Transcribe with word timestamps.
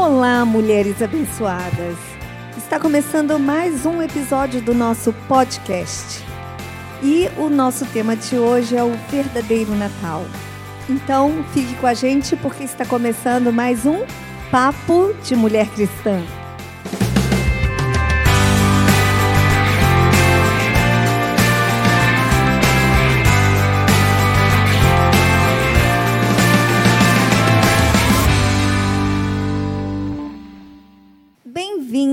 Olá, 0.00 0.44
mulheres 0.44 1.02
abençoadas! 1.02 1.98
Está 2.56 2.78
começando 2.78 3.36
mais 3.36 3.84
um 3.84 4.00
episódio 4.00 4.62
do 4.62 4.72
nosso 4.72 5.12
podcast. 5.26 6.24
E 7.02 7.28
o 7.36 7.50
nosso 7.50 7.84
tema 7.86 8.14
de 8.14 8.38
hoje 8.38 8.76
é 8.76 8.82
o 8.82 8.92
verdadeiro 9.10 9.74
Natal. 9.74 10.24
Então, 10.88 11.44
fique 11.52 11.74
com 11.74 11.86
a 11.88 11.94
gente 11.94 12.36
porque 12.36 12.62
está 12.62 12.86
começando 12.86 13.52
mais 13.52 13.84
um 13.84 14.04
Papo 14.52 15.12
de 15.24 15.34
Mulher 15.34 15.68
Cristã. 15.70 16.22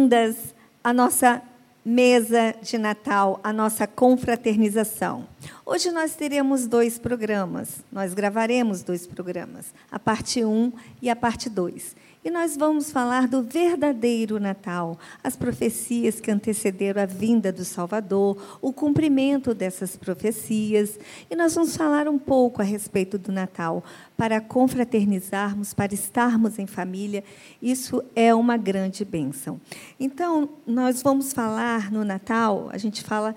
Bem-vindas 0.06 0.54
à 0.84 0.94
nossa 0.94 1.42
mesa 1.84 2.56
de 2.62 2.78
Natal, 2.78 3.40
à 3.44 3.52
nossa 3.52 3.88
confraternização. 3.88 5.28
Hoje 5.66 5.90
nós 5.90 6.16
teremos 6.16 6.68
dois 6.68 7.00
programas. 7.00 7.84
Nós 7.92 8.14
gravaremos 8.14 8.84
dois 8.84 9.08
programas, 9.08 9.74
a 9.92 9.98
parte 9.98 10.46
1 10.46 10.72
e 11.02 11.10
a 11.10 11.16
parte 11.16 11.50
2. 11.50 11.96
E 12.26 12.32
nós 12.32 12.58
vamos 12.58 12.90
falar 12.90 13.28
do 13.28 13.44
verdadeiro 13.44 14.40
Natal, 14.40 14.98
as 15.24 15.36
profecias 15.36 16.20
que 16.20 16.32
antecederam 16.32 17.04
a 17.04 17.06
vinda 17.06 17.52
do 17.52 17.64
Salvador, 17.64 18.58
o 18.64 18.74
cumprimento 18.74 19.54
dessas 19.54 19.96
profecias. 19.96 20.98
E 21.30 21.36
nós 21.36 21.54
vamos 21.54 21.78
falar 21.78 22.08
um 22.08 22.18
pouco 22.18 22.64
a 22.64 22.66
respeito 22.66 23.20
do 23.20 23.32
Natal, 23.32 23.84
para 24.18 24.42
confraternizarmos, 24.42 25.72
para 25.72 25.94
estarmos 25.94 26.58
em 26.58 26.66
família. 26.66 27.24
Isso 27.62 28.04
é 28.16 28.34
uma 28.34 28.58
grande 28.58 29.06
bênção. 29.06 29.62
Então, 30.00 30.50
nós 30.66 31.04
vamos 31.04 31.32
falar 31.32 31.92
no 31.92 32.04
Natal, 32.04 32.70
a 32.72 32.78
gente 32.80 33.04
fala 33.04 33.36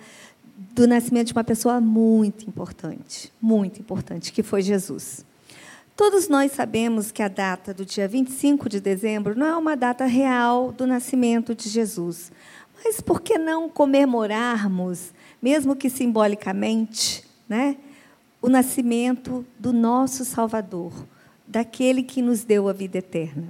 do 0.75 0.89
nascimento 0.89 1.27
de 1.27 1.33
uma 1.35 1.45
pessoa 1.45 1.79
muito 1.79 2.49
importante, 2.49 3.31
muito 3.39 3.83
importante, 3.83 4.33
que 4.33 4.43
foi 4.43 4.63
Jesus. 4.63 5.28
Todos 5.99 6.29
nós 6.29 6.53
sabemos 6.53 7.11
que 7.11 7.25
a 7.25 7.27
data 7.27 7.75
do 7.75 7.85
dia 7.85 8.07
25 8.07 8.69
de 8.69 8.79
dezembro 8.79 9.37
não 9.37 9.47
é 9.47 9.57
uma 9.57 9.77
data 9.77 10.05
real 10.05 10.71
do 10.71 10.87
nascimento 10.87 11.57
de 11.57 11.69
Jesus. 11.69 12.31
Mas 12.73 13.01
por 13.01 13.21
que 13.21 13.37
não 13.37 13.69
comemorarmos, 13.69 15.13
mesmo 15.43 15.75
que 15.75 15.91
simbolicamente, 15.91 17.25
né, 17.49 17.77
o 18.41 18.49
nascimento 18.49 19.45
do 19.59 19.73
nosso 19.73 20.25
Salvador, 20.25 20.93
daquele 21.45 22.05
que 22.05 22.23
nos 22.23 22.45
deu 22.45 22.69
a 22.69 22.73
vida 22.73 22.99
eterna? 22.99 23.49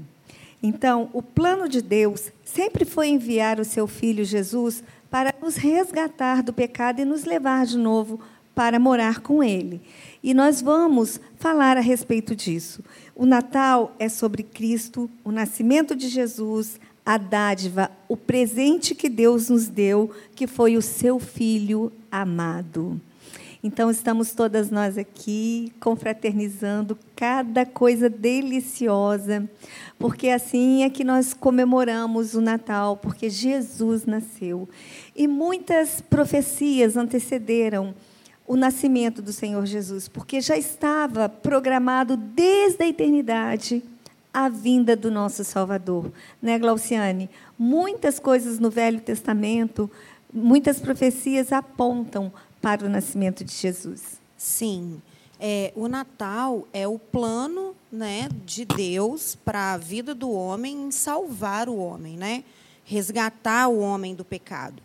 Então, 0.62 1.10
o 1.12 1.20
plano 1.20 1.68
de 1.68 1.82
Deus 1.82 2.32
sempre 2.42 2.86
foi 2.86 3.08
enviar 3.08 3.60
o 3.60 3.64
seu 3.64 3.86
filho 3.86 4.24
Jesus 4.24 4.82
para 5.10 5.34
nos 5.42 5.56
resgatar 5.56 6.42
do 6.42 6.54
pecado 6.54 7.00
e 7.00 7.04
nos 7.04 7.26
levar 7.26 7.66
de 7.66 7.76
novo 7.76 8.18
para 8.58 8.80
morar 8.80 9.20
com 9.20 9.40
ele. 9.40 9.80
E 10.20 10.34
nós 10.34 10.60
vamos 10.60 11.20
falar 11.36 11.76
a 11.76 11.80
respeito 11.80 12.34
disso. 12.34 12.82
O 13.14 13.24
Natal 13.24 13.94
é 14.00 14.08
sobre 14.08 14.42
Cristo, 14.42 15.08
o 15.22 15.30
nascimento 15.30 15.94
de 15.94 16.08
Jesus, 16.08 16.80
a 17.06 17.16
dádiva, 17.16 17.88
o 18.08 18.16
presente 18.16 18.96
que 18.96 19.08
Deus 19.08 19.48
nos 19.48 19.68
deu, 19.68 20.10
que 20.34 20.48
foi 20.48 20.76
o 20.76 20.82
seu 20.82 21.20
filho 21.20 21.92
amado. 22.10 23.00
Então, 23.62 23.92
estamos 23.92 24.32
todas 24.32 24.72
nós 24.72 24.98
aqui 24.98 25.72
confraternizando 25.78 26.98
cada 27.14 27.64
coisa 27.64 28.10
deliciosa, 28.10 29.48
porque 30.00 30.30
assim 30.30 30.82
é 30.82 30.90
que 30.90 31.04
nós 31.04 31.32
comemoramos 31.32 32.34
o 32.34 32.40
Natal, 32.40 32.96
porque 32.96 33.30
Jesus 33.30 34.04
nasceu. 34.04 34.68
E 35.14 35.28
muitas 35.28 36.00
profecias 36.00 36.96
antecederam 36.96 37.94
o 38.48 38.56
nascimento 38.56 39.20
do 39.20 39.32
Senhor 39.32 39.64
Jesus, 39.66 40.08
porque 40.08 40.40
já 40.40 40.56
estava 40.56 41.28
programado 41.28 42.16
desde 42.16 42.82
a 42.82 42.88
eternidade 42.88 43.82
a 44.32 44.48
vinda 44.48 44.96
do 44.96 45.10
nosso 45.10 45.44
Salvador. 45.44 46.10
Né, 46.40 46.58
Glauciane? 46.58 47.28
Muitas 47.58 48.18
coisas 48.18 48.58
no 48.58 48.70
Velho 48.70 49.00
Testamento, 49.00 49.90
muitas 50.32 50.80
profecias 50.80 51.52
apontam 51.52 52.32
para 52.60 52.86
o 52.86 52.88
nascimento 52.88 53.44
de 53.44 53.52
Jesus. 53.52 54.18
Sim. 54.36 55.02
É, 55.38 55.72
o 55.76 55.86
Natal 55.86 56.66
é 56.72 56.88
o 56.88 56.98
plano 56.98 57.74
né, 57.92 58.28
de 58.44 58.64
Deus 58.64 59.36
para 59.36 59.74
a 59.74 59.76
vida 59.76 60.14
do 60.14 60.30
homem 60.30 60.86
em 60.86 60.90
salvar 60.90 61.68
o 61.68 61.76
homem, 61.76 62.16
né? 62.16 62.42
resgatar 62.88 63.68
o 63.68 63.80
homem 63.80 64.14
do 64.14 64.24
pecado. 64.24 64.82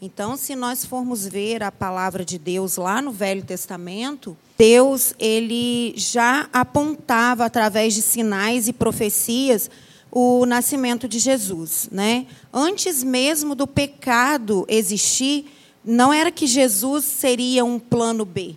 Então, 0.00 0.36
se 0.36 0.54
nós 0.54 0.84
formos 0.84 1.26
ver 1.26 1.62
a 1.62 1.72
palavra 1.72 2.22
de 2.22 2.38
Deus 2.38 2.76
lá 2.76 3.00
no 3.00 3.10
Velho 3.10 3.42
Testamento, 3.42 4.36
Deus 4.58 5.14
ele 5.18 5.94
já 5.96 6.48
apontava 6.52 7.46
através 7.46 7.94
de 7.94 8.02
sinais 8.02 8.68
e 8.68 8.74
profecias 8.74 9.70
o 10.12 10.44
nascimento 10.44 11.08
de 11.08 11.18
Jesus, 11.18 11.88
né? 11.90 12.26
Antes 12.52 13.02
mesmo 13.02 13.54
do 13.54 13.66
pecado 13.66 14.66
existir, 14.68 15.46
não 15.84 16.12
era 16.12 16.30
que 16.30 16.46
Jesus 16.46 17.04
seria 17.04 17.64
um 17.64 17.78
plano 17.78 18.24
B, 18.24 18.54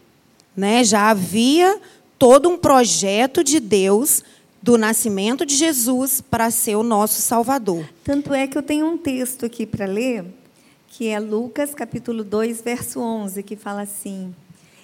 né? 0.56 0.84
Já 0.84 1.10
havia 1.10 1.80
todo 2.18 2.50
um 2.50 2.58
projeto 2.58 3.44
de 3.46 3.62
Deus 3.62 4.24
do 4.62 4.78
nascimento 4.78 5.46
de 5.46 5.56
Jesus 5.56 6.22
para 6.22 6.52
ser 6.52 6.76
o 6.76 6.84
nosso 6.84 7.22
Salvador. 7.22 7.88
Tanto 8.04 8.34
é 8.34 8.46
que 8.46 8.58
eu 8.58 8.64
tenho 8.64 8.86
um 8.86 8.98
texto 8.98 9.46
aqui 9.46 9.66
para 9.66 9.86
ler 9.86 10.26
que 11.00 11.08
é 11.08 11.18
Lucas 11.18 11.74
capítulo 11.74 12.26
2, 12.26 12.62
verso 12.62 13.00
11, 13.00 13.42
que 13.42 13.56
fala 13.56 13.84
assim: 13.84 14.36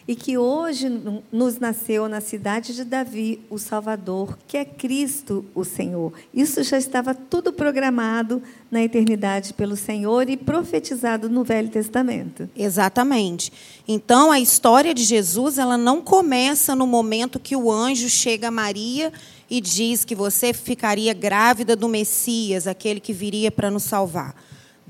E 0.07 0.15
que 0.15 0.37
hoje 0.37 0.87
nos 1.29 1.59
nasceu 1.59 2.07
na 2.07 2.21
cidade 2.21 2.73
de 2.73 2.85
Davi 2.85 3.41
o 3.49 3.57
Salvador, 3.57 4.39
que 4.47 4.55
é 4.55 4.63
Cristo 4.63 5.43
o 5.53 5.65
Senhor. 5.65 6.13
Isso 6.33 6.63
já 6.63 6.77
estava 6.77 7.13
tudo 7.13 7.51
programado 7.51 8.41
na 8.71 8.81
eternidade 8.81 9.53
pelo 9.53 9.75
Senhor 9.75 10.29
e 10.29 10.37
profetizado 10.37 11.29
no 11.29 11.43
Velho 11.43 11.67
Testamento. 11.67 12.49
Exatamente. 12.55 13.51
Então 13.85 14.31
a 14.31 14.39
história 14.39 14.93
de 14.93 15.03
Jesus, 15.03 15.57
ela 15.57 15.77
não 15.77 16.01
começa 16.01 16.73
no 16.73 16.87
momento 16.87 17.41
que 17.41 17.57
o 17.57 17.69
anjo 17.69 18.07
chega 18.07 18.47
a 18.47 18.51
Maria 18.51 19.11
e 19.49 19.59
diz 19.59 20.05
que 20.05 20.15
você 20.15 20.53
ficaria 20.53 21.13
grávida 21.13 21.75
do 21.75 21.89
Messias, 21.89 22.67
aquele 22.67 23.01
que 23.01 23.11
viria 23.11 23.51
para 23.51 23.69
nos 23.69 23.83
salvar 23.83 24.33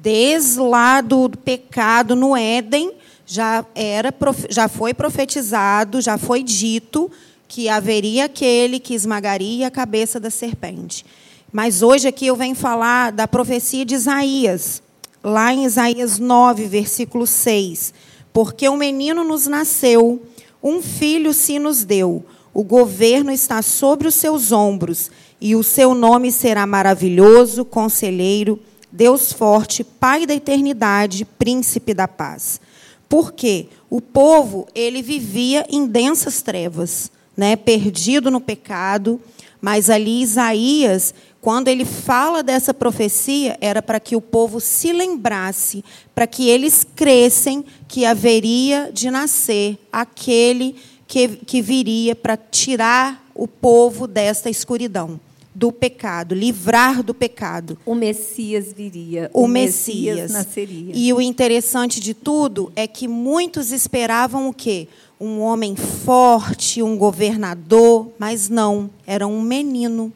desde 0.06 0.60
lá 0.60 1.02
do 1.02 1.28
pecado 1.32 2.16
no 2.16 2.38
Éden, 2.38 2.92
já, 3.26 3.66
era, 3.74 4.14
já 4.52 4.68
foi 4.68 4.94
profetizado, 4.94 6.00
já 6.00 6.16
foi 6.16 6.44
dito 6.44 7.10
que 7.48 7.68
haveria 7.68 8.26
aquele 8.26 8.80
que 8.80 8.94
esmagaria 8.94 9.66
a 9.66 9.72
cabeça 9.72 10.20
da 10.20 10.30
serpente. 10.30 11.04
Mas 11.52 11.82
hoje 11.82 12.08
aqui 12.08 12.28
eu 12.28 12.36
venho 12.36 12.54
falar 12.54 13.12
da 13.12 13.28
profecia 13.28 13.84
de 13.84 13.96
Isaías, 13.96 14.80
lá 15.24 15.52
em 15.52 15.66
Isaías 15.66 16.20
9, 16.20 16.66
versículo 16.66 17.26
6. 17.26 17.92
Porque 18.32 18.70
um 18.70 18.78
menino 18.78 19.24
nos 19.24 19.48
nasceu, 19.48 20.22
um 20.62 20.84
filho 20.84 21.34
se 21.34 21.58
nos 21.58 21.84
deu, 21.84 22.24
o 22.54 22.64
governo 22.64 23.32
está 23.32 23.60
sobre 23.64 24.08
os 24.08 24.14
seus 24.14 24.52
ombros, 24.52 25.10
e 25.42 25.56
o 25.56 25.64
seu 25.64 25.96
nome 25.96 26.32
será 26.32 26.68
maravilhoso, 26.68 27.66
conselheiro, 27.66 28.60
Deus 28.96 29.34
forte, 29.34 29.84
Pai 29.84 30.26
da 30.26 30.34
eternidade, 30.34 31.26
príncipe 31.26 31.94
da 31.94 32.08
paz. 32.08 32.62
Porque 33.10 33.68
o 33.90 34.00
povo, 34.00 34.68
ele 34.74 35.02
vivia 35.02 35.66
em 35.70 35.86
densas 35.86 36.42
trevas, 36.42 37.12
né, 37.36 37.58
perdido 37.58 38.32
no 38.32 38.40
pecado, 38.40 39.20
mas 39.60 39.90
ali 39.90 40.22
Isaías, 40.22 41.14
quando 41.42 41.68
ele 41.68 41.84
fala 41.84 42.42
dessa 42.42 42.74
profecia, 42.74 43.58
era 43.60 43.82
para 43.82 44.00
que 44.00 44.16
o 44.16 44.22
povo 44.22 44.62
se 44.62 44.94
lembrasse, 44.94 45.84
para 46.14 46.26
que 46.26 46.48
eles 46.48 46.88
crescem 46.96 47.66
que 47.90 48.06
haveria 48.06 48.90
de 48.94 49.12
nascer 49.12 49.78
aquele 49.92 50.78
que, 51.06 51.28
que 51.28 51.62
viria 51.62 52.16
para 52.16 52.38
tirar 52.38 53.26
o 53.36 53.46
povo 53.46 54.08
desta 54.08 54.50
escuridão 54.50 55.20
do 55.56 55.72
pecado, 55.72 56.36
livrar 56.36 57.02
do 57.02 57.14
pecado. 57.14 57.78
O 57.86 57.96
Messias 57.96 58.74
viria. 58.74 59.32
O, 59.34 59.46
o 59.46 59.48
Messias. 59.48 60.18
Messias 60.18 60.32
nasceria. 60.32 60.92
E 60.94 61.14
o 61.14 61.22
interessante 61.22 62.02
de 62.02 62.14
tudo 62.14 62.72
é 62.76 62.86
que 62.86 63.08
muitos 63.08 63.72
esperavam 63.72 64.50
o 64.50 64.54
quê? 64.54 64.90
Um 65.20 65.40
homem 65.40 65.78
forte, 65.78 66.84
um 66.84 66.98
governador, 66.98 68.12
mas 68.20 68.50
não, 68.50 68.90
era 69.08 69.26
um 69.26 69.42
menino. 69.42 70.12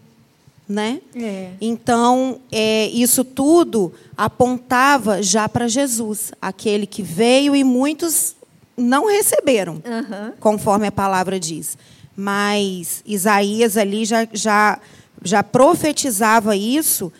Né? 0.68 1.01
É. 1.15 1.51
Então, 1.59 2.41
é, 2.51 2.88
isso 2.89 3.24
tudo 3.24 3.91
apontava 4.15 5.24
já 5.24 5.50
para 5.50 5.68
Jesus, 5.68 6.31
aquele 6.39 6.86
que 6.86 7.01
veio 7.01 7.56
e 7.56 7.63
muitos 7.63 8.36
não 8.77 9.07
receberam, 9.07 9.75
uhum. 9.75 10.33
conforme 10.39 10.86
a 10.86 10.91
palavra 10.91 11.39
diz. 11.39 11.75
Mas 12.15 13.01
Isaías 13.03 13.77
ali 13.77 14.06
já, 14.06 14.27
já 14.31 14.80
já 15.24 15.44
profetizava 15.44 16.56
isso 16.56 17.12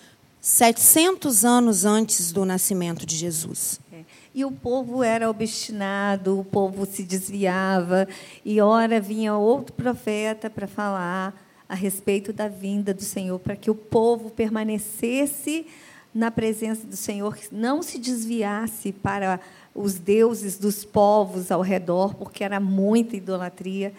700 0.42 1.44
anos 1.44 1.86
antes 1.86 2.32
do 2.32 2.46
nascimento 2.46 3.06
de 3.06 3.16
Jesus. 3.16 3.80
É. 3.92 4.04
E 4.34 4.46
o 4.46 4.52
povo 4.52 5.04
era 5.04 5.30
obstinado, 5.30 6.40
o 6.40 6.46
povo 6.46 6.86
se 6.86 7.04
desviava, 7.04 8.08
e 8.46 8.62
ora 8.62 9.02
vinha 9.02 9.36
outro 9.36 9.74
profeta 9.74 10.50
para 10.50 10.68
falar 10.68 11.34
a 11.68 11.76
respeito 11.76 12.32
da 12.32 12.48
vinda 12.48 12.94
do 12.94 13.04
Senhor, 13.04 13.38
para 13.40 13.56
que 13.56 13.70
o 13.70 13.76
povo 13.76 14.30
permanecesse 14.30 15.68
na 16.14 16.32
presença 16.32 16.88
do 16.88 16.96
Senhor, 16.96 17.38
não 17.52 17.84
se 17.84 18.00
desviasse 18.00 18.92
para 18.92 19.40
os 19.76 19.96
deuses 19.96 20.58
dos 20.58 20.84
povos 20.84 21.52
ao 21.52 21.62
redor, 21.62 22.16
porque 22.16 22.44
era 22.44 22.60
muita 22.60 23.16
idolatria. 23.16 23.94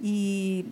E, 0.00 0.64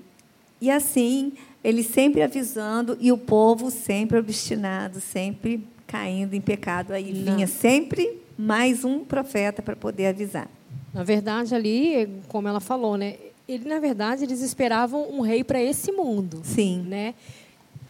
e 0.65 0.71
assim, 0.71 1.35
ele 1.63 1.83
sempre 1.83 2.23
avisando 2.23 2.97
e 2.99 3.13
o 3.13 3.19
povo 3.19 3.71
sempre 3.71 4.19
obstinado, 4.19 4.99
sempre 4.99 5.63
caindo 5.87 6.33
em 6.33 6.41
pecado. 6.41 6.95
Aí 6.95 7.13
vinha 7.13 7.47
sempre 7.47 8.23
mais 8.37 8.83
um 8.83 9.05
profeta 9.05 9.61
para 9.61 9.77
poder 9.77 10.07
avisar. 10.07 10.49
Na 10.95 11.05
verdade, 11.05 11.55
ali, 11.55 12.09
como 12.29 12.49
ela 12.49 12.61
falou, 12.61 12.97
né? 12.97 13.17
Ele, 13.47 13.69
na 13.69 13.79
verdade, 13.79 14.25
eles 14.25 14.41
esperavam 14.41 15.07
um 15.11 15.21
rei 15.21 15.45
para 15.45 15.61
esse 15.61 15.93
mundo. 15.93 16.41
Sim. 16.43 16.83
Né? 16.89 17.15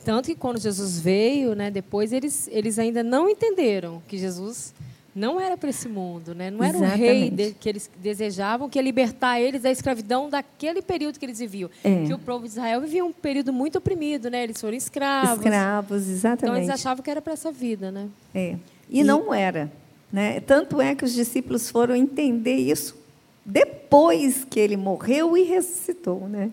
Tanto 0.04 0.26
que 0.26 0.34
quando 0.34 0.58
Jesus 0.58 0.98
veio, 0.98 1.54
né, 1.54 1.70
depois 1.70 2.12
eles, 2.12 2.48
eles 2.50 2.76
ainda 2.76 3.04
não 3.04 3.30
entenderam 3.30 4.02
que 4.08 4.18
Jesus 4.18 4.74
não 5.14 5.40
era 5.40 5.56
para 5.56 5.70
esse 5.70 5.88
mundo, 5.88 6.34
né? 6.34 6.50
não 6.50 6.64
era 6.64 6.76
Exatamente. 6.76 7.02
o 7.02 7.06
rei 7.06 7.30
de, 7.30 7.52
que 7.52 7.68
eles 7.68 7.88
desejavam, 8.02 8.68
que 8.68 8.78
ia 8.78 8.82
libertar 8.82 9.40
eles 9.40 9.62
da 9.62 9.70
escravidão 9.70 10.28
daquele 10.28 10.82
período 10.82 11.18
que 11.18 11.24
eles 11.24 11.38
viviam. 11.38 11.70
É. 11.84 12.04
Que 12.04 12.12
o 12.12 12.18
povo 12.18 12.44
de 12.44 12.50
Israel 12.50 12.80
vivia 12.80 13.04
um 13.04 13.12
período 13.12 13.52
muito 13.52 13.78
oprimido, 13.78 14.28
né? 14.28 14.42
eles 14.42 14.60
foram 14.60 14.76
escravos. 14.76 15.38
Escravos, 15.38 16.08
exatamente. 16.08 16.42
Então 16.44 16.56
eles 16.56 16.68
achavam 16.68 17.02
que 17.04 17.10
era 17.10 17.22
para 17.22 17.32
essa 17.32 17.52
vida. 17.52 17.92
Né? 17.92 18.08
É. 18.34 18.56
E, 18.90 19.00
e 19.00 19.04
não 19.04 19.32
era. 19.32 19.70
Né? 20.12 20.40
Tanto 20.40 20.80
é 20.80 20.94
que 20.94 21.04
os 21.04 21.12
discípulos 21.12 21.70
foram 21.70 21.94
entender 21.94 22.56
isso 22.56 22.96
depois 23.44 24.44
que 24.44 24.58
ele 24.58 24.76
morreu 24.76 25.36
e 25.36 25.42
ressuscitou. 25.42 26.28
Né? 26.28 26.50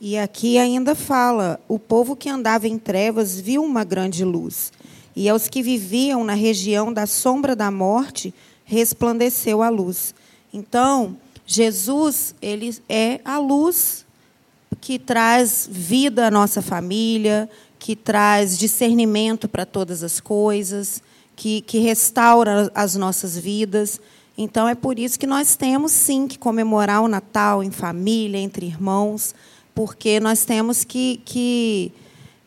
E 0.00 0.18
aqui 0.18 0.58
ainda 0.58 0.94
fala: 0.94 1.58
o 1.66 1.78
povo 1.78 2.14
que 2.14 2.28
andava 2.28 2.68
em 2.68 2.78
trevas 2.78 3.40
viu 3.40 3.64
uma 3.64 3.82
grande 3.82 4.24
luz, 4.24 4.72
e 5.16 5.28
aos 5.28 5.48
que 5.48 5.62
viviam 5.62 6.22
na 6.22 6.34
região 6.34 6.92
da 6.92 7.06
sombra 7.06 7.56
da 7.56 7.70
morte 7.70 8.32
resplandeceu 8.64 9.62
a 9.62 9.70
luz. 9.70 10.14
Então, 10.52 11.16
Jesus, 11.46 12.34
ele 12.42 12.76
é 12.88 13.20
a 13.24 13.38
luz 13.38 14.04
que 14.80 14.98
traz 14.98 15.66
vida 15.70 16.26
à 16.26 16.30
nossa 16.30 16.60
família, 16.60 17.48
que 17.78 17.96
traz 17.96 18.58
discernimento 18.58 19.48
para 19.48 19.64
todas 19.64 20.02
as 20.02 20.20
coisas, 20.20 21.02
que, 21.34 21.62
que 21.62 21.78
restaura 21.78 22.70
as 22.74 22.94
nossas 22.94 23.38
vidas. 23.38 24.00
Então, 24.36 24.68
é 24.68 24.74
por 24.74 24.98
isso 24.98 25.18
que 25.18 25.26
nós 25.26 25.56
temos, 25.56 25.92
sim, 25.92 26.28
que 26.28 26.38
comemorar 26.38 27.00
o 27.00 27.08
Natal 27.08 27.64
em 27.64 27.70
família, 27.70 28.38
entre 28.38 28.66
irmãos 28.66 29.34
porque 29.76 30.18
nós 30.18 30.46
temos 30.46 30.84
que, 30.84 31.20
que, 31.22 31.92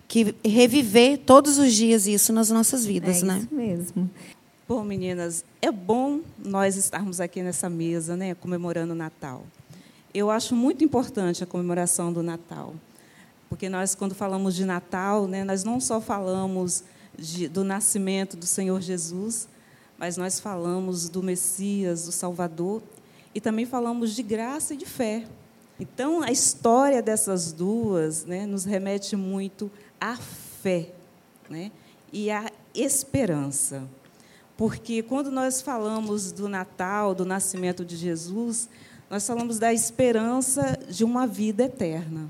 que 0.09 0.35
reviver 0.43 1.19
todos 1.19 1.59
os 1.59 1.71
dias 1.71 2.07
isso 2.07 2.33
nas 2.33 2.49
nossas 2.49 2.83
vidas, 2.83 3.21
é 3.21 3.25
né? 3.27 3.37
Isso 3.37 3.55
mesmo. 3.55 4.09
Bom, 4.67 4.83
meninas, 4.83 5.45
é 5.61 5.71
bom 5.71 6.21
nós 6.43 6.75
estarmos 6.75 7.21
aqui 7.21 7.43
nessa 7.43 7.69
mesa, 7.69 8.17
né, 8.17 8.33
comemorando 8.33 8.93
o 8.93 8.95
Natal. 8.95 9.43
Eu 10.11 10.31
acho 10.31 10.55
muito 10.55 10.83
importante 10.83 11.43
a 11.43 11.47
comemoração 11.47 12.11
do 12.11 12.23
Natal, 12.23 12.73
porque 13.47 13.69
nós, 13.69 13.93
quando 13.93 14.15
falamos 14.15 14.55
de 14.55 14.65
Natal, 14.65 15.27
né, 15.27 15.43
nós 15.43 15.63
não 15.63 15.79
só 15.79 16.01
falamos 16.01 16.83
de, 17.15 17.47
do 17.47 17.63
nascimento 17.63 18.35
do 18.35 18.47
Senhor 18.47 18.81
Jesus, 18.81 19.47
mas 19.95 20.17
nós 20.17 20.39
falamos 20.39 21.07
do 21.07 21.21
Messias, 21.21 22.05
do 22.05 22.11
Salvador, 22.11 22.81
e 23.33 23.39
também 23.39 23.65
falamos 23.65 24.15
de 24.15 24.23
graça 24.23 24.73
e 24.73 24.77
de 24.77 24.87
fé. 24.87 25.25
Então, 25.79 26.23
a 26.23 26.31
história 26.31 27.01
dessas 27.01 27.53
duas 27.53 28.25
né, 28.25 28.45
nos 28.45 28.65
remete 28.65 29.15
muito 29.15 29.71
à 29.99 30.15
fé 30.15 30.91
né, 31.49 31.71
e 32.11 32.29
à 32.29 32.51
esperança. 32.73 33.87
Porque 34.57 35.01
quando 35.01 35.31
nós 35.31 35.61
falamos 35.61 36.31
do 36.31 36.49
Natal, 36.49 37.15
do 37.15 37.25
nascimento 37.25 37.85
de 37.85 37.95
Jesus, 37.95 38.69
nós 39.09 39.25
falamos 39.25 39.57
da 39.57 39.73
esperança 39.73 40.77
de 40.89 41.03
uma 41.03 41.25
vida 41.25 41.63
eterna, 41.63 42.29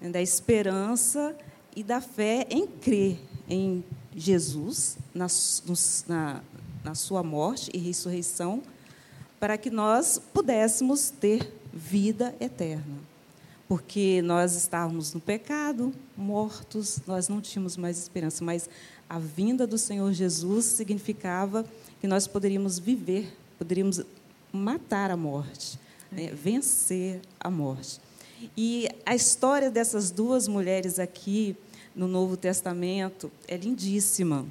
né, 0.00 0.08
da 0.10 0.20
esperança 0.20 1.36
e 1.76 1.82
da 1.82 2.00
fé 2.00 2.46
em 2.50 2.66
crer 2.66 3.20
em 3.48 3.84
Jesus, 4.14 4.98
na, 5.14 5.26
na, 6.08 6.40
na 6.84 6.94
sua 6.94 7.22
morte 7.22 7.70
e 7.72 7.78
ressurreição, 7.78 8.62
para 9.38 9.58
que 9.58 9.70
nós 9.70 10.20
pudéssemos 10.32 11.10
ter 11.10 11.52
vida 11.72 12.34
eterna. 12.40 13.11
Porque 13.72 14.20
nós 14.20 14.54
estávamos 14.54 15.14
no 15.14 15.20
pecado, 15.20 15.94
mortos, 16.14 17.00
nós 17.06 17.26
não 17.30 17.40
tínhamos 17.40 17.74
mais 17.74 17.96
esperança, 17.96 18.44
mas 18.44 18.68
a 19.08 19.18
vinda 19.18 19.66
do 19.66 19.78
Senhor 19.78 20.12
Jesus 20.12 20.66
significava 20.66 21.64
que 21.98 22.06
nós 22.06 22.26
poderíamos 22.26 22.78
viver, 22.78 23.34
poderíamos 23.58 24.02
matar 24.52 25.10
a 25.10 25.16
morte, 25.16 25.78
né? 26.10 26.26
vencer 26.34 27.22
a 27.40 27.50
morte. 27.50 27.98
E 28.54 28.90
a 29.06 29.14
história 29.14 29.70
dessas 29.70 30.10
duas 30.10 30.46
mulheres 30.46 30.98
aqui 30.98 31.56
no 31.96 32.06
Novo 32.06 32.36
Testamento 32.36 33.32
é 33.48 33.56
lindíssima, 33.56 34.44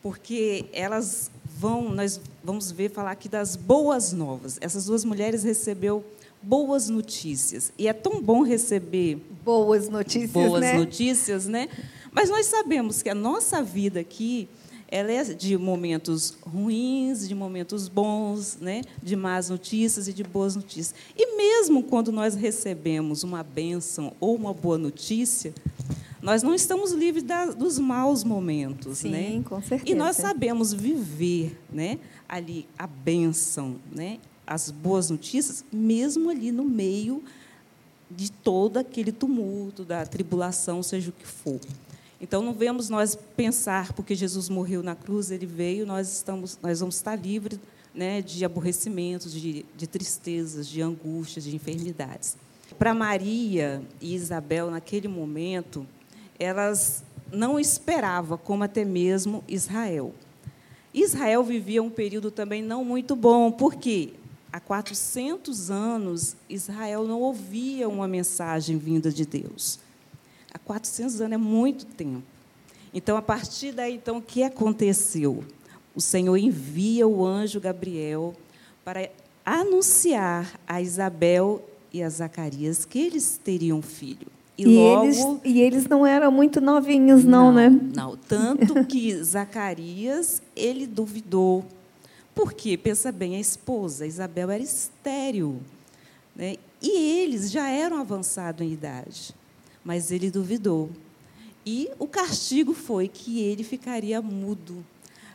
porque 0.00 0.66
elas 0.72 1.32
vão, 1.44 1.92
nós 1.92 2.20
vamos 2.44 2.70
ver 2.70 2.92
falar 2.92 3.10
aqui 3.10 3.28
das 3.28 3.56
boas 3.56 4.12
novas. 4.12 4.56
Essas 4.60 4.84
duas 4.84 5.04
mulheres 5.04 5.42
recebeu 5.42 6.04
boas 6.42 6.88
notícias. 6.88 7.72
E 7.78 7.88
é 7.88 7.92
tão 7.92 8.22
bom 8.22 8.42
receber 8.42 9.16
boas 9.44 9.88
notícias, 9.88 10.30
boas 10.30 10.60
né? 10.60 10.78
notícias, 10.78 11.46
né? 11.46 11.68
Mas 12.12 12.30
nós 12.30 12.46
sabemos 12.46 13.02
que 13.02 13.08
a 13.08 13.14
nossa 13.14 13.62
vida 13.62 14.00
aqui 14.00 14.48
ela 14.90 15.12
é 15.12 15.22
de 15.22 15.56
momentos 15.58 16.34
ruins, 16.40 17.28
de 17.28 17.34
momentos 17.34 17.88
bons, 17.88 18.56
né? 18.58 18.80
de 19.02 19.14
más 19.14 19.50
notícias 19.50 20.08
e 20.08 20.14
de 20.14 20.24
boas 20.24 20.56
notícias. 20.56 20.94
E 21.14 21.36
mesmo 21.36 21.82
quando 21.82 22.10
nós 22.10 22.34
recebemos 22.34 23.22
uma 23.22 23.42
bênção 23.42 24.14
ou 24.18 24.34
uma 24.34 24.54
boa 24.54 24.78
notícia, 24.78 25.52
nós 26.22 26.42
não 26.42 26.54
estamos 26.54 26.92
livres 26.92 27.22
da, 27.22 27.46
dos 27.46 27.78
maus 27.78 28.24
momentos. 28.24 28.98
Sim, 28.98 29.10
né? 29.10 29.42
com 29.44 29.60
certeza. 29.60 29.90
E 29.90 29.94
nós 29.94 30.16
sabemos 30.16 30.72
viver 30.72 31.60
né? 31.70 31.98
ali 32.26 32.66
a 32.78 32.86
bênção 32.86 33.76
né? 33.92 34.18
As 34.48 34.70
boas 34.70 35.10
notícias, 35.10 35.62
mesmo 35.70 36.30
ali 36.30 36.50
no 36.50 36.64
meio 36.64 37.22
de 38.10 38.32
todo 38.32 38.78
aquele 38.78 39.12
tumulto, 39.12 39.84
da 39.84 40.06
tribulação, 40.06 40.82
seja 40.82 41.10
o 41.10 41.12
que 41.12 41.26
for. 41.26 41.60
Então 42.18 42.42
não 42.42 42.54
vemos 42.54 42.88
nós 42.88 43.14
pensar 43.36 43.92
porque 43.92 44.14
Jesus 44.14 44.48
morreu 44.48 44.82
na 44.82 44.94
cruz, 44.94 45.30
ele 45.30 45.44
veio, 45.44 45.86
nós 45.86 46.10
estamos, 46.10 46.58
nós 46.62 46.80
vamos 46.80 46.96
estar 46.96 47.14
livres, 47.14 47.60
né, 47.94 48.22
de 48.22 48.42
aborrecimentos, 48.44 49.32
de, 49.32 49.66
de 49.76 49.86
tristezas, 49.86 50.66
de 50.66 50.80
angústias, 50.80 51.44
de 51.44 51.54
enfermidades. 51.54 52.36
Para 52.78 52.94
Maria 52.94 53.82
e 54.00 54.14
Isabel 54.14 54.70
naquele 54.70 55.08
momento, 55.08 55.86
elas 56.38 57.02
não 57.30 57.60
esperavam 57.60 58.38
como 58.38 58.64
até 58.64 58.84
mesmo 58.84 59.44
Israel. 59.46 60.14
Israel 60.92 61.44
vivia 61.44 61.82
um 61.82 61.90
período 61.90 62.30
também 62.30 62.62
não 62.62 62.84
muito 62.84 63.14
bom, 63.14 63.52
porque 63.52 64.14
há 64.52 64.60
400 64.60 65.70
anos, 65.70 66.36
Israel 66.48 67.06
não 67.06 67.20
ouvia 67.20 67.88
uma 67.88 68.08
mensagem 68.08 68.78
vinda 68.78 69.10
de 69.10 69.24
Deus. 69.24 69.78
Há 70.52 70.58
400 70.58 71.20
anos 71.20 71.32
é 71.32 71.36
muito 71.36 71.86
tempo. 71.86 72.22
Então, 72.92 73.16
a 73.16 73.22
partir 73.22 73.72
daí, 73.72 73.94
então, 73.94 74.18
o 74.18 74.22
que 74.22 74.42
aconteceu? 74.42 75.44
O 75.94 76.00
Senhor 76.00 76.36
envia 76.36 77.06
o 77.06 77.24
anjo 77.24 77.60
Gabriel 77.60 78.34
para 78.84 79.10
anunciar 79.44 80.58
a 80.66 80.80
Isabel 80.80 81.62
e 81.92 82.02
a 82.02 82.08
Zacarias 82.08 82.84
que 82.84 82.98
eles 82.98 83.38
teriam 83.42 83.82
filho. 83.82 84.26
E, 84.56 84.62
e 84.62 84.66
logo, 84.66 85.04
eles, 85.04 85.18
e 85.44 85.60
eles 85.60 85.86
não 85.86 86.06
eram 86.06 86.32
muito 86.32 86.60
novinhos, 86.60 87.24
não, 87.24 87.46
não 87.46 87.52
né? 87.52 87.68
Não, 87.94 88.16
tanto 88.16 88.84
que 88.86 89.14
Zacarias, 89.22 90.42
ele 90.56 90.86
duvidou, 90.86 91.64
porque, 92.38 92.76
pensa 92.76 93.10
bem, 93.10 93.34
a 93.34 93.40
esposa, 93.40 94.06
Isabel, 94.06 94.48
era 94.48 94.62
estéril. 94.62 95.60
Né? 96.36 96.54
E 96.80 96.88
eles 97.20 97.50
já 97.50 97.68
eram 97.68 97.98
avançados 98.00 98.64
em 98.64 98.72
idade. 98.72 99.34
Mas 99.84 100.12
ele 100.12 100.30
duvidou. 100.30 100.88
E 101.66 101.90
o 101.98 102.06
castigo 102.06 102.74
foi 102.74 103.08
que 103.08 103.40
ele 103.40 103.64
ficaria 103.64 104.22
mudo 104.22 104.86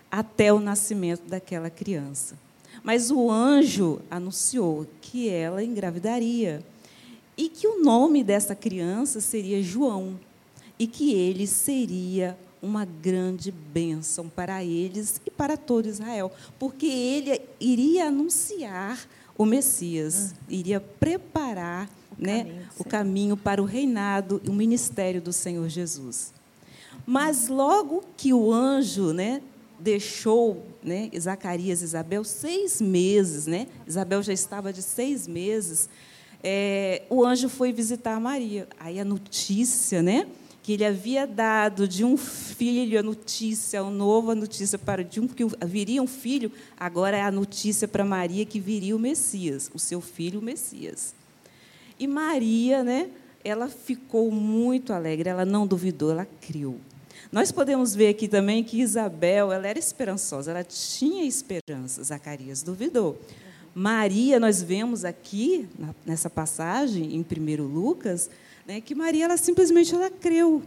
até 0.09 0.53
o 0.53 0.61
nascimento 0.61 1.27
daquela 1.27 1.69
criança. 1.69 2.39
Mas 2.81 3.11
o 3.11 3.29
anjo 3.29 3.99
anunciou 4.09 4.87
que 5.01 5.27
ela 5.27 5.61
engravidaria 5.61 6.63
e 7.35 7.49
que 7.49 7.67
o 7.67 7.83
nome 7.83 8.23
dessa 8.23 8.55
criança 8.55 9.19
seria 9.19 9.61
João. 9.61 10.17
e 10.79 10.87
que 10.87 11.13
ele 11.13 11.47
seria 11.47 12.37
uma 12.63 12.85
grande 12.85 13.51
bênção 13.51 14.29
para 14.29 14.63
eles 14.63 15.21
e 15.25 15.29
para 15.29 15.57
todo 15.57 15.89
Israel, 15.89 16.31
porque 16.57 16.85
ele 16.85 17.41
iria 17.59 18.07
anunciar 18.07 19.05
o 19.37 19.45
Messias, 19.45 20.33
iria 20.47 20.79
preparar 20.79 21.89
o, 22.17 22.23
né, 22.23 22.43
caminho, 22.43 22.67
o 22.79 22.83
caminho 22.85 23.37
para 23.37 23.61
o 23.61 23.65
reinado 23.65 24.41
e 24.45 24.49
o 24.49 24.53
ministério 24.53 25.21
do 25.21 25.33
Senhor 25.33 25.67
Jesus. 25.67 26.33
Mas 27.05 27.49
logo 27.49 28.01
que 28.15 28.33
o 28.33 28.53
anjo 28.53 29.11
né, 29.11 29.41
deixou 29.77 30.65
né, 30.81 31.11
Zacarias 31.19 31.81
e 31.81 31.85
Isabel 31.85 32.23
seis 32.23 32.79
meses, 32.79 33.45
né, 33.45 33.67
Isabel 33.85 34.23
já 34.23 34.31
estava 34.31 34.71
de 34.71 34.81
seis 34.81 35.27
meses, 35.27 35.89
é, 36.41 37.03
o 37.09 37.25
anjo 37.25 37.49
foi 37.49 37.73
visitar 37.73 38.19
Maria. 38.19 38.67
Aí 38.79 38.99
a 38.99 39.05
notícia, 39.05 40.01
né? 40.01 40.27
Que 40.63 40.71
ele 40.71 40.85
havia 40.85 41.27
dado 41.27 41.85
de 41.85 42.05
um 42.05 42.15
filho 42.15 42.97
a 42.97 43.03
notícia, 43.03 43.81
a 43.81 43.89
nova 43.89 44.33
notícia 44.33 44.79
para 44.79 45.03
de 45.03 45.19
um 45.19 45.27
que 45.27 45.43
viria 45.65 46.01
um 46.01 46.07
filho, 46.07 46.49
agora 46.77 47.17
é 47.17 47.21
a 47.21 47.29
notícia 47.29 47.85
para 47.85 48.05
Maria 48.05 48.45
que 48.45 48.61
viria 48.61 48.95
o 48.95 48.99
Messias, 48.99 49.69
o 49.73 49.77
seu 49.77 49.99
filho 49.99 50.39
o 50.39 50.43
Messias. 50.43 51.13
E 51.99 52.07
Maria, 52.07 52.81
né, 52.81 53.09
ela 53.43 53.67
ficou 53.67 54.31
muito 54.31 54.93
alegre, 54.93 55.27
ela 55.27 55.43
não 55.43 55.67
duvidou, 55.67 56.11
ela 56.11 56.25
criou. 56.39 56.79
Nós 57.29 57.51
podemos 57.51 57.93
ver 57.93 58.09
aqui 58.09 58.29
também 58.29 58.63
que 58.63 58.79
Isabel, 58.79 59.51
ela 59.51 59.67
era 59.67 59.77
esperançosa, 59.77 60.51
ela 60.51 60.63
tinha 60.63 61.25
esperança, 61.25 62.01
Zacarias 62.03 62.63
duvidou. 62.63 63.19
Maria, 63.75 64.39
nós 64.39 64.61
vemos 64.61 65.03
aqui 65.03 65.67
nessa 66.05 66.29
passagem 66.29 67.15
em 67.15 67.19
1 67.21 67.63
Lucas, 67.63 68.29
né, 68.65 68.81
que 68.81 68.95
Maria 68.95 69.25
ela 69.25 69.37
simplesmente 69.37 69.93
ela 69.93 70.09
creu. 70.09 70.61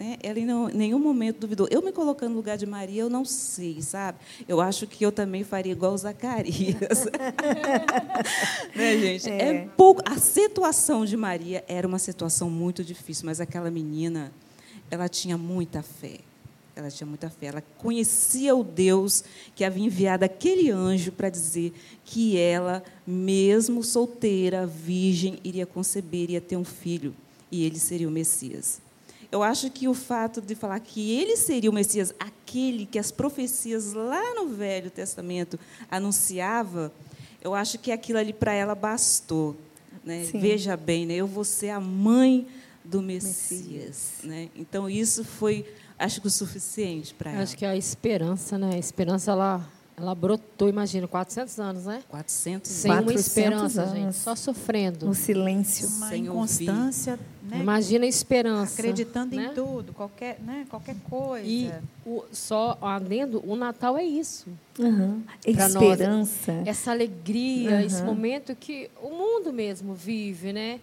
Né? 0.00 0.16
Ela 0.22 0.38
em 0.38 0.46
nenhum 0.74 0.98
momento 0.98 1.40
duvidou. 1.40 1.68
Eu 1.70 1.82
me 1.82 1.92
colocando 1.92 2.30
no 2.30 2.36
lugar 2.36 2.56
de 2.56 2.64
Maria, 2.64 3.02
eu 3.02 3.10
não 3.10 3.24
sei, 3.24 3.82
sabe? 3.82 4.18
Eu 4.48 4.60
acho 4.60 4.86
que 4.86 5.04
eu 5.04 5.12
também 5.12 5.44
faria 5.44 5.72
igual 5.72 5.96
Zacarias. 5.96 7.04
né, 8.74 8.98
gente? 8.98 9.30
É. 9.30 9.48
é 9.48 9.68
pouco. 9.76 10.02
A 10.06 10.18
situação 10.18 11.04
de 11.04 11.16
Maria 11.16 11.62
era 11.68 11.86
uma 11.86 11.98
situação 11.98 12.48
muito 12.48 12.82
difícil, 12.82 13.26
mas 13.26 13.42
aquela 13.42 13.70
menina, 13.70 14.32
ela 14.90 15.06
tinha 15.06 15.36
muita 15.36 15.82
fé. 15.82 16.20
Ela 16.74 16.90
tinha 16.90 17.06
muita 17.06 17.28
fé. 17.28 17.46
Ela 17.48 17.62
conhecia 17.76 18.56
o 18.56 18.64
Deus 18.64 19.22
que 19.54 19.64
havia 19.64 19.84
enviado 19.84 20.24
aquele 20.24 20.70
anjo 20.70 21.12
para 21.12 21.28
dizer 21.28 21.74
que 22.06 22.38
ela, 22.38 22.82
mesmo 23.06 23.84
solteira, 23.84 24.66
virgem, 24.66 25.38
iria 25.44 25.66
conceber, 25.66 26.22
iria 26.22 26.40
ter 26.40 26.56
um 26.56 26.64
filho 26.64 27.14
e 27.50 27.64
ele 27.64 27.78
seria 27.78 28.08
o 28.08 28.10
Messias. 28.10 28.80
Eu 29.30 29.42
acho 29.42 29.70
que 29.70 29.86
o 29.86 29.94
fato 29.94 30.40
de 30.40 30.54
falar 30.54 30.80
que 30.80 31.12
ele 31.12 31.36
seria 31.36 31.70
o 31.70 31.72
Messias, 31.72 32.12
aquele 32.18 32.84
que 32.84 32.98
as 32.98 33.12
profecias 33.12 33.92
lá 33.92 34.34
no 34.34 34.48
Velho 34.48 34.90
Testamento 34.90 35.58
anunciava, 35.88 36.92
eu 37.40 37.54
acho 37.54 37.78
que 37.78 37.92
aquilo 37.92 38.18
ali 38.18 38.32
para 38.32 38.52
ela 38.52 38.74
bastou. 38.74 39.56
Né? 40.04 40.28
Veja 40.34 40.76
bem, 40.76 41.06
né? 41.06 41.14
eu 41.14 41.26
vou 41.26 41.44
ser 41.44 41.70
a 41.70 41.80
mãe 41.80 42.46
do 42.84 43.00
Messias. 43.00 43.60
Messias. 43.60 44.12
Né? 44.24 44.48
Então, 44.56 44.90
isso 44.90 45.24
foi, 45.24 45.64
acho 45.96 46.20
que, 46.20 46.26
o 46.26 46.30
suficiente 46.30 47.14
para 47.14 47.30
ela. 47.30 47.42
Acho 47.42 47.56
que 47.56 47.64
a 47.64 47.76
esperança, 47.76 48.58
né? 48.58 48.74
a 48.74 48.78
esperança, 48.78 49.30
ela 49.30 49.68
ela 50.00 50.14
brotou, 50.14 50.68
imagina, 50.68 51.06
400 51.06 51.60
anos, 51.60 51.84
né? 51.84 52.02
400 52.08 52.70
Sem 52.70 52.90
400 52.90 53.12
uma 53.12 53.20
esperança, 53.20 53.82
anos. 53.82 53.94
gente, 53.94 54.16
só 54.16 54.34
sofrendo. 54.34 55.04
No 55.04 55.14
silêncio. 55.14 55.86
Uma 55.88 56.08
Sem 56.08 56.24
inconstância. 56.24 57.20
Né? 57.50 57.60
Imagina 57.60 58.04
a 58.04 58.08
esperança. 58.08 58.80
Acreditando 58.80 59.34
né? 59.34 59.46
em 59.46 59.54
tudo, 59.54 59.92
qualquer, 59.92 60.38
né? 60.40 60.64
qualquer 60.70 60.94
coisa. 61.08 61.46
E 61.46 61.70
o, 62.06 62.22
só 62.30 62.78
adendo, 62.80 63.42
o 63.44 63.56
Natal 63.56 63.98
é 63.98 64.04
isso. 64.04 64.48
Uhum. 64.78 65.22
Esperança. 65.44 66.52
Nós, 66.52 66.68
essa 66.68 66.92
alegria, 66.92 67.72
uhum. 67.72 67.80
esse 67.80 68.02
momento 68.02 68.54
que 68.54 68.88
o 69.02 69.10
mundo 69.10 69.52
mesmo 69.52 69.94
vive, 69.94 70.52
né? 70.52 70.78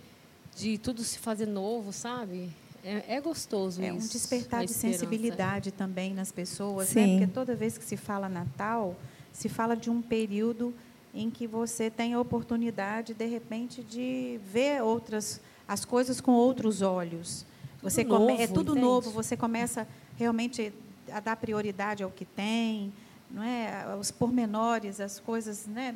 De 0.58 0.78
tudo 0.78 1.04
se 1.04 1.20
fazer 1.20 1.46
novo, 1.46 1.94
sabe? 1.94 2.50
É, 2.84 3.16
é 3.16 3.22
gostoso 3.22 3.82
é 3.82 3.88
isso. 3.88 3.96
É 3.96 4.00
um 4.00 4.08
despertar 4.08 4.66
de 4.66 4.74
sensibilidade 4.74 5.72
também 5.72 6.14
nas 6.14 6.32
pessoas, 6.32 6.94
né? 6.94 7.18
Porque 7.18 7.28
toda 7.28 7.56
vez 7.56 7.78
que 7.78 7.86
se 7.86 7.96
fala 7.96 8.28
Natal, 8.28 8.96
se 9.32 9.48
fala 9.48 9.76
de 9.76 9.90
um 9.90 10.02
período 10.02 10.74
em 11.14 11.30
que 11.30 11.48
você 11.48 11.90
tem 11.90 12.14
a 12.14 12.20
oportunidade, 12.20 13.14
de 13.14 13.26
repente, 13.26 13.84
de 13.84 14.40
ver 14.52 14.84
outras 14.84 15.42
as 15.68 15.84
coisas 15.84 16.22
com 16.22 16.32
outros 16.32 16.82
olhos. 16.82 17.46
Você 17.82 18.04
tudo 18.04 18.18
come, 18.18 18.32
novo, 18.32 18.42
é 18.42 18.48
tudo 18.48 18.72
entende? 18.72 18.86
novo. 18.86 19.12
Você 19.12 19.36
começa 19.36 19.88
realmente 20.18 20.74
a 21.12 21.20
dar 21.20 21.36
prioridade 21.36 22.04
ao 22.04 22.10
que 22.10 22.26
tem, 22.26 22.92
não 23.30 23.44
é? 23.44 23.96
Os 24.00 24.12
pormenores, 24.12 25.00
as 25.00 25.20
coisas, 25.20 25.66
né? 25.66 25.96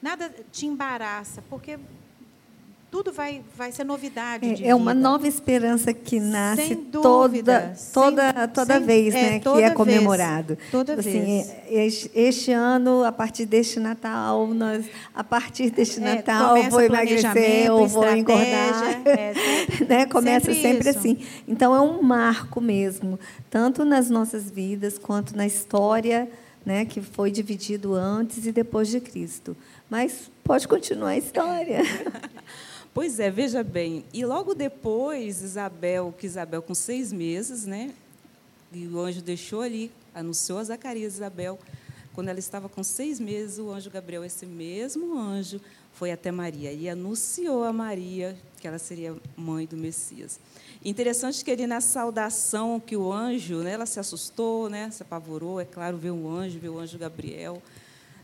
Nada 0.00 0.32
te 0.50 0.66
embaraça, 0.66 1.42
porque 1.48 1.78
tudo 2.92 3.10
vai, 3.10 3.40
vai 3.56 3.72
ser 3.72 3.84
novidade. 3.84 4.62
É, 4.62 4.68
é 4.68 4.74
uma 4.74 4.92
nova 4.92 5.26
esperança 5.26 5.94
que 5.94 6.20
nasce 6.20 6.76
toda, 6.76 7.42
toda, 7.42 7.74
sem, 7.74 8.48
toda 8.52 8.74
sem, 8.76 8.84
vez 8.84 9.14
é, 9.14 9.22
né, 9.22 9.40
toda 9.40 9.56
que 9.56 9.64
é 9.64 9.70
comemorado. 9.70 10.56
Vez, 10.56 10.70
toda 10.70 10.92
assim, 10.92 11.42
vez. 11.70 12.10
Este 12.14 12.52
ano, 12.52 13.02
a 13.02 13.10
partir 13.10 13.46
deste 13.46 13.80
Natal, 13.80 14.46
nós, 14.48 14.84
a 15.14 15.24
partir 15.24 15.70
deste 15.70 16.00
é, 16.00 16.16
Natal, 16.16 16.62
vou 16.64 16.82
emagrecer 16.82 17.72
ou 17.72 17.88
vou 17.88 18.14
engordar. 18.14 18.42
É, 19.04 19.32
sempre, 19.34 19.84
né? 19.86 20.06
Começa 20.06 20.52
sempre, 20.52 20.84
sempre 20.84 20.88
assim. 20.90 21.18
Então, 21.48 21.74
é 21.74 21.80
um 21.80 22.02
marco 22.02 22.60
mesmo, 22.60 23.18
tanto 23.48 23.84
nas 23.84 24.10
nossas 24.10 24.50
vidas 24.50 24.98
quanto 24.98 25.36
na 25.36 25.46
história 25.46 26.28
né, 26.64 26.84
que 26.84 27.00
foi 27.00 27.30
dividido 27.30 27.94
antes 27.94 28.46
e 28.46 28.52
depois 28.52 28.88
de 28.88 29.00
Cristo. 29.00 29.56
Mas 29.90 30.30
pode 30.44 30.68
continuar 30.68 31.10
a 31.10 31.18
história. 31.18 31.82
Pois 32.94 33.18
é, 33.18 33.30
veja 33.30 33.62
bem. 33.64 34.04
E 34.12 34.24
logo 34.24 34.54
depois, 34.54 35.42
Isabel, 35.42 36.14
que 36.18 36.26
Isabel 36.26 36.60
com 36.60 36.74
seis 36.74 37.10
meses, 37.10 37.64
né? 37.64 37.94
E 38.70 38.86
o 38.86 39.00
anjo 39.00 39.22
deixou 39.22 39.62
ali, 39.62 39.90
anunciou 40.14 40.58
a 40.58 40.64
Zacarias 40.64 41.14
Isabel. 41.14 41.58
Quando 42.14 42.28
ela 42.28 42.38
estava 42.38 42.68
com 42.68 42.82
seis 42.82 43.18
meses, 43.18 43.58
o 43.58 43.70
anjo 43.70 43.90
Gabriel, 43.90 44.22
esse 44.22 44.44
mesmo 44.44 45.18
anjo, 45.18 45.58
foi 45.94 46.12
até 46.12 46.30
Maria 46.30 46.70
e 46.70 46.86
anunciou 46.86 47.64
a 47.64 47.72
Maria 47.72 48.36
que 48.60 48.68
ela 48.68 48.78
seria 48.78 49.16
mãe 49.34 49.66
do 49.66 49.76
Messias. 49.76 50.38
Interessante 50.84 51.42
que 51.42 51.50
ele, 51.50 51.66
na 51.66 51.80
saudação 51.80 52.78
que 52.78 52.96
o 52.96 53.10
anjo, 53.10 53.58
né, 53.62 53.72
ela 53.72 53.86
se 53.86 53.98
assustou, 53.98 54.68
né, 54.68 54.90
se 54.90 55.02
apavorou, 55.02 55.60
é 55.60 55.64
claro, 55.64 55.96
ver 55.96 56.10
um 56.10 56.28
anjo, 56.28 56.58
ver 56.58 56.68
o 56.68 56.78
anjo 56.78 56.98
Gabriel 56.98 57.62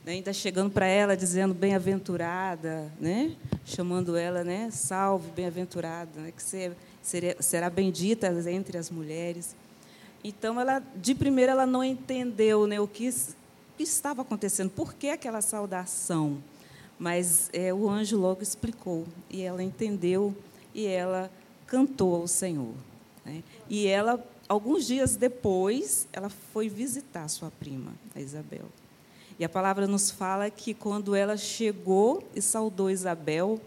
né, 0.09 0.15
ainda 0.15 0.33
chegando 0.33 0.71
para 0.71 0.87
ela 0.87 1.15
dizendo 1.15 1.53
bem-aventurada, 1.53 2.91
né, 2.99 3.37
chamando 3.63 4.17
ela, 4.17 4.43
né, 4.43 4.71
salve, 4.71 5.31
bem-aventurada, 5.33 6.19
né, 6.19 6.33
que 6.35 6.43
você 6.43 6.73
será 7.39 7.69
bendita 7.69 8.27
entre 8.51 8.79
as 8.79 8.91
mulheres. 8.91 9.55
Então, 10.25 10.59
ela, 10.59 10.83
de 10.97 11.15
primeira, 11.15 11.53
ela 11.53 11.67
não 11.67 11.85
entendeu 11.85 12.67
né, 12.67 12.81
o 12.81 12.89
que, 12.89 13.13
que 13.77 13.83
estava 13.83 14.23
acontecendo, 14.23 14.71
por 14.71 14.95
que 14.95 15.11
aquela 15.11 15.43
saudação. 15.43 16.43
Mas 16.99 17.51
é, 17.53 17.73
o 17.75 17.87
anjo 17.87 18.19
logo 18.19 18.43
explicou, 18.43 19.07
e 19.29 19.43
ela 19.43 19.63
entendeu, 19.63 20.35
e 20.75 20.87
ela 20.87 21.31
cantou 21.67 22.17
ao 22.17 22.27
Senhor. 22.27 22.75
Né? 23.27 23.45
E 23.69 23.87
ela, 23.87 24.27
alguns 24.49 24.87
dias 24.87 25.17
depois, 25.17 26.09
ela 26.15 26.31
foi 26.31 26.67
visitar 26.71 27.29
sua 27.29 27.51
prima, 27.51 27.93
a 28.17 28.21
Isabel. 28.21 28.65
E 29.39 29.45
a 29.45 29.49
palavra 29.49 29.87
nos 29.87 30.11
fala 30.11 30.51
que 30.51 30.75
quando 30.75 31.15
ela 31.15 31.37
chegou 31.37 32.29
e 32.35 32.43
saudou 32.43 32.91
Isabel, 32.91 33.61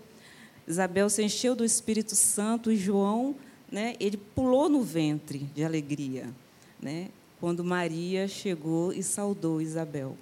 Isabel 0.67 1.09
se 1.09 1.23
encheu 1.23 1.55
do 1.55 1.63
Espírito 1.63 2.15
Santo 2.15 2.71
e 2.71 2.75
João, 2.75 3.35
né, 3.71 3.95
ele 3.99 4.17
pulou 4.17 4.67
no 4.67 4.81
ventre 4.81 5.39
de 5.55 5.63
alegria, 5.63 6.29
né, 6.81 7.07
quando 7.39 7.63
Maria 7.63 8.27
chegou 8.27 8.91
e 8.91 9.01
saudou 9.01 9.61
Isabel. 9.61 10.17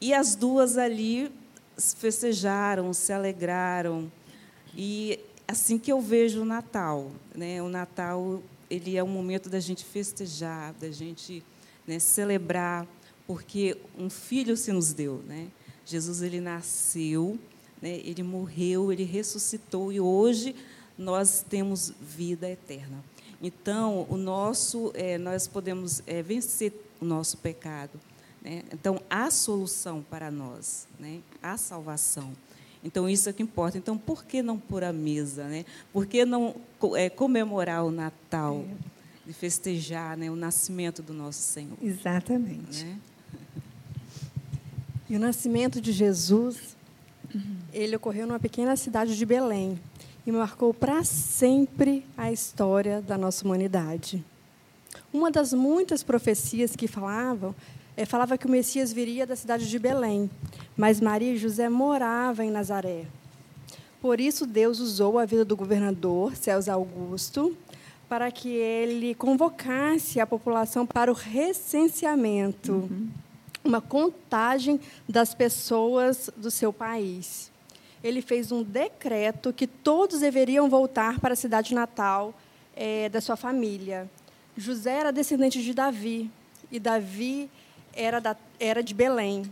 E 0.00 0.12
as 0.12 0.34
duas 0.34 0.76
ali 0.76 1.32
festejaram, 1.76 2.92
se 2.92 3.12
alegraram. 3.12 4.12
E 4.76 5.18
assim 5.48 5.78
que 5.78 5.90
eu 5.90 6.00
vejo 6.00 6.42
o 6.42 6.44
Natal, 6.44 7.10
né, 7.34 7.62
o 7.62 7.68
Natal 7.68 8.42
ele 8.70 8.96
é 8.96 9.02
um 9.02 9.08
momento 9.08 9.48
da 9.48 9.60
gente 9.60 9.84
festejar, 9.84 10.74
da 10.74 10.90
gente 10.90 11.42
né, 11.86 11.98
celebrar 11.98 12.86
porque 13.26 13.76
um 13.98 14.10
filho 14.10 14.56
se 14.56 14.72
nos 14.72 14.92
deu, 14.92 15.22
né? 15.26 15.48
Jesus 15.86 16.22
ele 16.22 16.40
nasceu, 16.40 17.38
né? 17.80 18.00
Ele 18.04 18.22
morreu, 18.22 18.92
ele 18.92 19.04
ressuscitou 19.04 19.92
e 19.92 20.00
hoje 20.00 20.54
nós 20.96 21.44
temos 21.48 21.92
vida 22.00 22.48
eterna. 22.48 23.02
Então 23.42 24.06
o 24.08 24.16
nosso, 24.16 24.90
é, 24.94 25.18
nós 25.18 25.46
podemos 25.46 26.02
é, 26.06 26.22
vencer 26.22 26.72
o 27.00 27.04
nosso 27.04 27.38
pecado. 27.38 28.00
Né? 28.42 28.62
Então 28.72 29.00
há 29.08 29.30
solução 29.30 30.02
para 30.02 30.30
nós, 30.30 30.86
né? 30.98 31.20
Há 31.42 31.56
salvação. 31.56 32.32
Então, 32.84 33.08
isso 33.08 33.30
é 33.30 33.32
o 33.32 33.34
que 33.34 33.42
importa. 33.42 33.78
Então, 33.78 33.96
por 33.96 34.26
que 34.26 34.42
não 34.42 34.58
pôr 34.58 34.84
a 34.84 34.92
mesa? 34.92 35.44
Né? 35.48 35.64
Por 35.90 36.06
que 36.06 36.26
não 36.26 36.54
é, 36.94 37.08
comemorar 37.08 37.82
o 37.82 37.90
Natal? 37.90 38.62
De 39.26 39.32
festejar 39.32 40.18
né, 40.18 40.30
o 40.30 40.36
nascimento 40.36 41.00
do 41.00 41.14
nosso 41.14 41.40
Senhor. 41.40 41.78
Exatamente. 41.80 42.84
Né? 42.84 42.98
O 45.14 45.18
nascimento 45.18 45.80
de 45.80 45.92
Jesus, 45.92 46.76
ele 47.72 47.94
ocorreu 47.94 48.26
numa 48.26 48.40
pequena 48.40 48.74
cidade 48.74 49.16
de 49.16 49.24
Belém 49.24 49.78
e 50.26 50.32
marcou 50.32 50.74
para 50.74 51.04
sempre 51.04 52.04
a 52.16 52.32
história 52.32 53.00
da 53.00 53.16
nossa 53.16 53.44
humanidade. 53.44 54.24
Uma 55.12 55.30
das 55.30 55.52
muitas 55.52 56.02
profecias 56.02 56.74
que 56.74 56.88
falavam 56.88 57.54
é, 57.96 58.04
falava 58.04 58.36
que 58.36 58.46
o 58.46 58.50
Messias 58.50 58.92
viria 58.92 59.24
da 59.24 59.36
cidade 59.36 59.70
de 59.70 59.78
Belém, 59.78 60.28
mas 60.76 61.00
Maria 61.00 61.32
e 61.32 61.38
José 61.38 61.68
moravam 61.68 62.44
em 62.44 62.50
Nazaré. 62.50 63.04
Por 64.00 64.20
isso, 64.20 64.44
Deus 64.44 64.80
usou 64.80 65.16
a 65.16 65.24
vida 65.24 65.44
do 65.44 65.56
governador 65.56 66.34
César 66.34 66.72
Augusto 66.72 67.56
para 68.08 68.32
que 68.32 68.48
ele 68.48 69.14
convocasse 69.14 70.18
a 70.18 70.26
população 70.26 70.84
para 70.84 71.10
o 71.10 71.14
recenseamento, 71.14 72.72
uhum. 72.72 73.08
Uma 73.64 73.80
contagem 73.80 74.78
das 75.08 75.34
pessoas 75.34 76.30
do 76.36 76.50
seu 76.50 76.72
país. 76.72 77.50
Ele 78.02 78.20
fez 78.20 78.52
um 78.52 78.62
decreto 78.62 79.52
que 79.52 79.66
todos 79.66 80.20
deveriam 80.20 80.68
voltar 80.68 81.18
para 81.18 81.32
a 81.32 81.36
cidade 81.36 81.74
natal 81.74 82.34
é, 82.76 83.08
da 83.08 83.20
sua 83.20 83.36
família. 83.36 84.10
José 84.56 84.98
era 85.00 85.10
descendente 85.10 85.62
de 85.62 85.72
Davi, 85.72 86.30
e 86.70 86.78
Davi 86.78 87.50
era, 87.94 88.20
da, 88.20 88.36
era 88.60 88.82
de 88.82 88.92
Belém. 88.92 89.50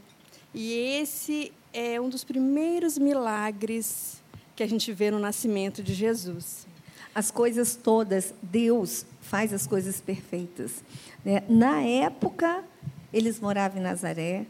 E 0.54 0.73
esse 1.00 1.52
é 1.73 2.00
um 2.00 2.09
dos 2.09 2.25
primeiros 2.25 2.99
milagres 2.99 4.23
que 4.54 4.62
a 4.62 4.66
gente 4.66 4.92
vê 4.92 5.11
no 5.11 5.19
nascimento 5.19 5.83
de 5.83 5.95
Jesus. 5.95 6.66
As 7.14 7.31
coisas 7.31 7.75
todas, 7.75 8.35
Deus 8.42 9.07
faz 9.21 9.52
as 9.52 9.66
coisas 9.66 10.00
perfeitas. 10.00 10.83
Né? 11.25 11.42
Na 11.49 11.81
época, 11.81 12.64
eles 13.12 13.40
moravam 13.40 13.78
em 13.78 13.83
Nazaré, 13.83 14.47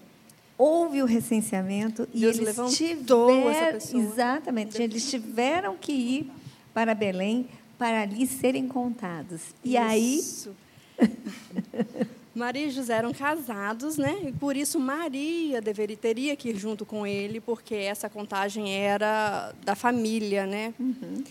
houve 0.56 1.02
o 1.02 1.06
recenseamento 1.06 2.08
e 2.12 2.20
Deus 2.20 2.38
eles 2.38 2.76
tiveram 2.76 3.50
essa 3.50 3.72
pessoa. 3.72 4.02
exatamente, 4.02 4.82
eles 4.82 5.10
tiveram 5.10 5.76
que 5.76 5.92
ir 5.92 6.32
para 6.72 6.94
Belém 6.94 7.48
para 7.78 8.02
ali 8.02 8.26
serem 8.26 8.68
contados. 8.68 9.40
E 9.64 9.76
Isso. 9.76 10.54
aí 11.00 11.08
Maria 12.34 12.66
e 12.66 12.70
José 12.70 12.94
eram 12.94 13.12
casados, 13.12 13.98
né? 13.98 14.18
E 14.24 14.32
por 14.32 14.56
isso 14.56 14.80
Maria 14.80 15.60
deveria 15.60 15.96
teria 15.96 16.34
que 16.34 16.50
ir 16.50 16.56
junto 16.56 16.86
com 16.86 17.06
ele, 17.06 17.40
porque 17.40 17.74
essa 17.74 18.08
contagem 18.08 18.72
era 18.72 19.52
da 19.64 19.74
família, 19.74 20.46
né? 20.46 20.72
Uhum. 20.78 21.22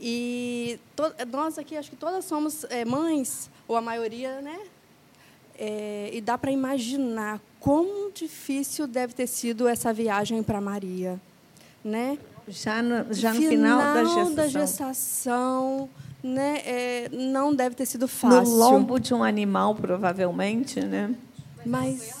E 0.00 0.78
to, 0.96 1.04
nós 1.30 1.58
aqui 1.58 1.76
acho 1.76 1.90
que 1.90 1.96
todas 1.96 2.24
somos 2.24 2.64
é, 2.64 2.84
mães 2.84 3.48
ou 3.68 3.76
a 3.76 3.80
maioria, 3.80 4.40
né? 4.40 4.58
É, 5.58 6.10
e 6.12 6.20
dá 6.20 6.38
para 6.38 6.52
imaginar 6.52 7.40
quão 7.58 8.10
difícil 8.14 8.86
deve 8.86 9.12
ter 9.12 9.26
sido 9.26 9.66
essa 9.66 9.92
viagem 9.92 10.42
para 10.42 10.60
Maria, 10.60 11.20
né? 11.84 12.16
Já 12.46 12.80
no, 12.80 13.12
já 13.12 13.34
no 13.34 13.40
final, 13.40 13.80
final 13.80 13.94
da 13.94 14.04
gestação. 14.04 14.34
Da 14.34 14.46
gestação 14.48 15.90
né, 16.22 16.62
é, 16.64 17.08
não 17.12 17.54
deve 17.54 17.74
ter 17.74 17.86
sido 17.86 18.08
fácil. 18.08 18.52
No 18.52 18.58
lombo 18.58 18.98
de 18.98 19.14
um 19.14 19.22
animal, 19.22 19.74
provavelmente, 19.74 20.80
né? 20.80 21.14
Mas, 21.64 22.14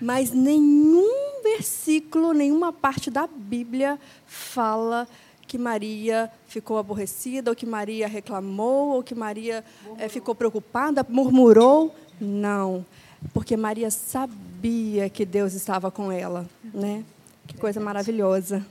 mas 0.00 0.30
nenhum 0.30 1.42
versículo, 1.42 2.32
nenhuma 2.32 2.72
parte 2.72 3.10
da 3.10 3.26
Bíblia 3.26 3.98
fala 4.26 5.08
que 5.46 5.56
Maria 5.56 6.30
ficou 6.46 6.76
aborrecida, 6.76 7.50
ou 7.50 7.56
que 7.56 7.64
Maria 7.64 8.06
reclamou, 8.06 8.90
ou 8.96 9.02
que 9.02 9.14
Maria 9.14 9.64
é, 9.96 10.08
ficou 10.08 10.34
preocupada, 10.34 11.04
murmurou. 11.08 11.94
Não, 12.20 12.84
porque 13.32 13.56
Maria 13.56 13.90
sabia 13.90 15.08
que 15.08 15.24
Deus 15.24 15.54
estava 15.54 15.90
com 15.90 16.10
ela, 16.10 16.46
né? 16.72 17.04
Que 17.46 17.56
coisa 17.56 17.80
maravilhosa 17.80 18.64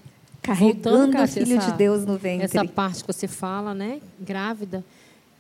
carregando 0.48 1.22
o 1.22 1.28
Filho 1.28 1.58
essa, 1.58 1.72
de 1.72 1.78
Deus 1.78 2.06
no 2.06 2.18
ventre. 2.18 2.46
Essa 2.46 2.66
parte 2.66 3.04
que 3.04 3.14
você 3.14 3.28
fala, 3.28 3.74
né? 3.74 4.02
Grávida, 4.20 4.84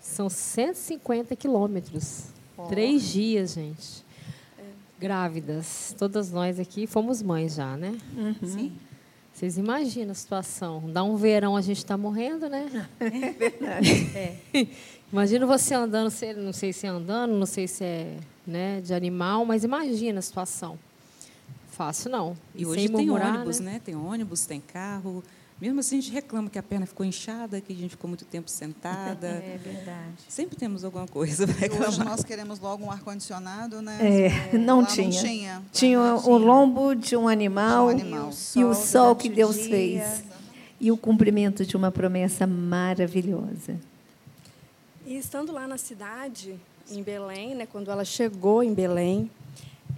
são 0.01 0.29
150 0.29 1.35
quilômetros. 1.35 2.25
Oh. 2.57 2.63
Três 2.63 3.03
dias, 3.03 3.53
gente. 3.53 4.05
Grávidas. 4.99 5.95
Todas 5.97 6.31
nós 6.31 6.59
aqui 6.59 6.87
fomos 6.87 7.21
mães 7.21 7.55
já, 7.55 7.77
né? 7.77 7.95
Uhum. 8.17 8.35
Sim. 8.43 8.71
Vocês 9.31 9.57
imaginam 9.57 10.11
a 10.11 10.15
situação. 10.15 10.91
Dá 10.91 11.03
um 11.03 11.15
verão, 11.15 11.55
a 11.55 11.61
gente 11.61 11.77
está 11.77 11.95
morrendo, 11.95 12.49
né? 12.49 12.87
É 12.99 13.31
verdade. 13.31 14.11
É. 14.17 14.67
Imagina 15.11 15.45
você 15.45 15.73
andando, 15.73 16.11
não 16.37 16.53
sei 16.53 16.73
se 16.73 16.85
é 16.85 16.89
andando, 16.89 17.33
não 17.33 17.45
sei 17.45 17.67
se 17.67 17.83
é 17.83 18.17
né, 18.45 18.81
de 18.81 18.93
animal, 18.93 19.45
mas 19.45 19.63
imagina 19.63 20.19
a 20.19 20.21
situação. 20.21 20.77
Fácil 21.69 22.11
não. 22.11 22.35
E, 22.55 22.63
e 22.63 22.65
hoje 22.65 22.89
tem 22.89 23.09
ônibus, 23.09 23.59
né? 23.59 23.73
né? 23.73 23.81
Tem 23.83 23.95
ônibus, 23.95 24.45
tem 24.45 24.59
carro. 24.59 25.23
Mesmo 25.59 25.79
assim, 25.79 25.97
a 25.97 26.01
gente 26.01 26.13
reclama 26.13 26.49
que 26.49 26.59
a 26.59 26.63
perna 26.63 26.85
ficou 26.85 27.05
inchada, 27.05 27.59
que 27.59 27.73
a 27.73 27.75
gente 27.75 27.91
ficou 27.91 28.07
muito 28.07 28.25
tempo 28.25 28.49
sentada. 28.49 29.27
É 29.47 29.57
verdade. 29.57 30.13
Sempre 30.27 30.55
temos 30.55 30.83
alguma 30.83 31.07
coisa 31.07 31.47
para 31.47 31.55
reclamar. 31.55 31.89
Hoje 31.89 32.03
nós 32.03 32.23
queremos 32.23 32.59
logo 32.59 32.85
um 32.85 32.91
ar-condicionado, 32.91 33.81
né? 33.81 33.97
É, 34.01 34.57
não, 34.57 34.85
tinha. 34.85 35.07
não 35.07 35.11
tinha. 35.11 35.61
Tinha 35.71 35.99
o 35.99 36.37
lombo 36.37 36.93
de 36.93 37.15
um 37.15 37.27
animal, 37.27 37.87
um 37.87 37.89
animal. 37.89 38.29
e 38.55 38.63
o 38.63 38.73
sol, 38.73 39.15
que 39.15 39.29
Deus 39.29 39.55
dia. 39.55 39.69
fez. 39.69 40.23
E 40.79 40.91
o 40.91 40.97
cumprimento 40.97 41.65
de 41.65 41.75
uma 41.75 41.91
promessa 41.91 42.45
maravilhosa. 42.45 43.79
E 45.09 45.17
estando 45.17 45.53
lá 45.53 45.65
na 45.65 45.77
cidade, 45.77 46.59
em 46.91 47.01
Belém, 47.01 47.55
né, 47.55 47.65
quando 47.65 47.89
ela 47.89 48.03
chegou 48.03 48.61
em 48.61 48.73
Belém, 48.73 49.31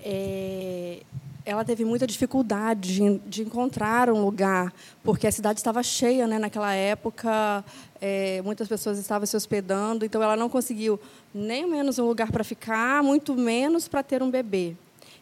é, 0.06 1.02
ela 1.44 1.66
teve 1.66 1.84
muita 1.84 2.06
dificuldade 2.06 2.94
de, 2.94 3.18
de, 3.28 3.42
encontrar 3.42 4.12
um 4.12 4.24
lugar, 4.24 4.72
porque 5.04 5.26
a 5.26 5.32
cidade 5.32 5.60
estava 5.60 5.82
cheia, 5.82 6.28
né? 6.28 6.38
Naquela 6.38 6.76
época, 6.76 7.66
é, 8.00 8.40
muitas 8.44 8.68
pessoas 8.68 9.00
estavam 9.00 9.26
se 9.26 9.36
hospedando, 9.36 10.06
então 10.06 10.22
ela 10.22 10.36
não 10.36 10.48
conseguiu 10.48 11.00
nem 11.34 11.68
menos 11.68 11.98
um 11.98 12.06
lugar 12.06 12.32
para 12.32 12.44
ficar, 12.44 13.02
muito 13.02 13.34
menos 13.34 13.88
para 13.88 14.04
ter 14.04 14.22
um 14.22 14.30
bebê. 14.30 14.76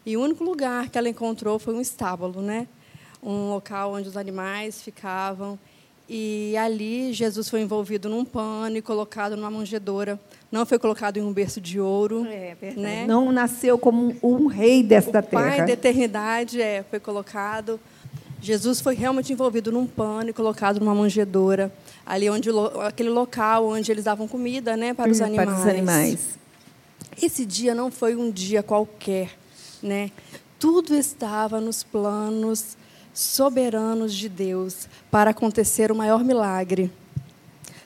E 0.06 0.18
o 0.18 0.22
único 0.22 0.44
lugar 0.44 0.90
que 0.90 0.98
ela 0.98 1.08
encontrou 1.08 1.58
foi 1.60 1.74
um 1.74 1.80
estábulo, 1.80 2.42
né? 2.42 2.68
Um 3.24 3.52
local 3.52 3.94
onde 3.94 4.10
os 4.10 4.18
animais 4.18 4.82
ficavam. 4.82 5.58
E 6.10 6.56
ali 6.56 7.12
Jesus 7.12 7.50
foi 7.50 7.62
envolvido 7.62 8.08
num 8.08 8.24
pano 8.24 8.78
e 8.78 8.82
colocado 8.82 9.36
numa 9.36 9.52
manjedoura. 9.52 10.18
Não 10.50 10.66
foi 10.66 10.80
colocado 10.80 11.18
em 11.18 11.22
um 11.22 11.34
berço 11.34 11.60
de 11.60 11.80
ouro. 11.80 12.26
É 12.26 12.56
verdade. 12.60 12.80
Né? 12.80 13.06
Não 13.06 13.30
nasceu 13.32 13.78
como 13.78 14.16
um, 14.24 14.44
um 14.44 14.48
rei 14.48 14.82
desta 14.82 15.20
o 15.20 15.24
terra. 15.24 15.44
Pai 15.44 15.66
da 15.66 15.74
eternidade 15.74 16.62
é, 16.62 16.84
foi 16.90 17.00
colocado. 17.00 17.78
Jesus 18.42 18.80
foi 18.80 18.96
realmente 18.96 19.34
envolvido 19.34 19.72
num 19.72 19.86
pano 19.86 20.30
e 20.30 20.34
colocado 20.34 20.80
numa 20.80 20.96
manjedoura. 20.96 21.74
Ali 22.06 22.30
onde 22.30 22.50
aquele 22.86 23.10
local 23.10 23.68
onde 23.68 23.92
eles 23.92 24.06
davam 24.06 24.28
comida, 24.28 24.78
né, 24.78 24.94
para 24.94 25.12
os 25.12 25.20
animais. 25.20 25.50
Para 25.50 25.60
os 25.60 25.66
animais. 25.68 26.40
Esse 27.22 27.46
dia 27.46 27.76
não 27.76 27.92
foi 27.92 28.16
um 28.16 28.32
dia 28.32 28.64
qualquer, 28.64 29.32
né? 29.82 30.12
Tudo 30.60 30.96
estava 30.96 31.60
nos 31.60 31.84
planos 31.84 32.77
soberanos 33.18 34.14
de 34.14 34.30
Deus 34.30 34.88
para 35.10 35.32
acontecer 35.32 35.92
o 35.92 35.96
maior 35.96 36.24
milagre. 36.24 36.92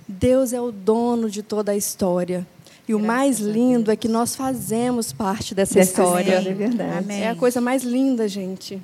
Deus 0.06 0.52
é 0.52 0.60
o 0.60 0.74
dono 0.74 1.30
de 1.30 1.42
toda 1.42 1.72
a 1.72 1.78
história. 1.78 2.46
E 2.86 2.94
o 2.94 3.00
mais 3.00 3.40
lindo 3.40 3.90
é 3.90 3.96
que 3.96 4.10
nós 4.10 4.36
fazemos 4.36 5.14
parte 5.14 5.56
dessa, 5.56 5.80
história. 5.80 6.34
É 6.34 6.54
verdade. 6.54 6.98
Amém. 6.98 7.22
É 7.22 7.30
a 7.30 7.36
coisa 7.36 7.62
mais 7.62 7.84
linda, 7.84 8.28
gente. 8.28 8.82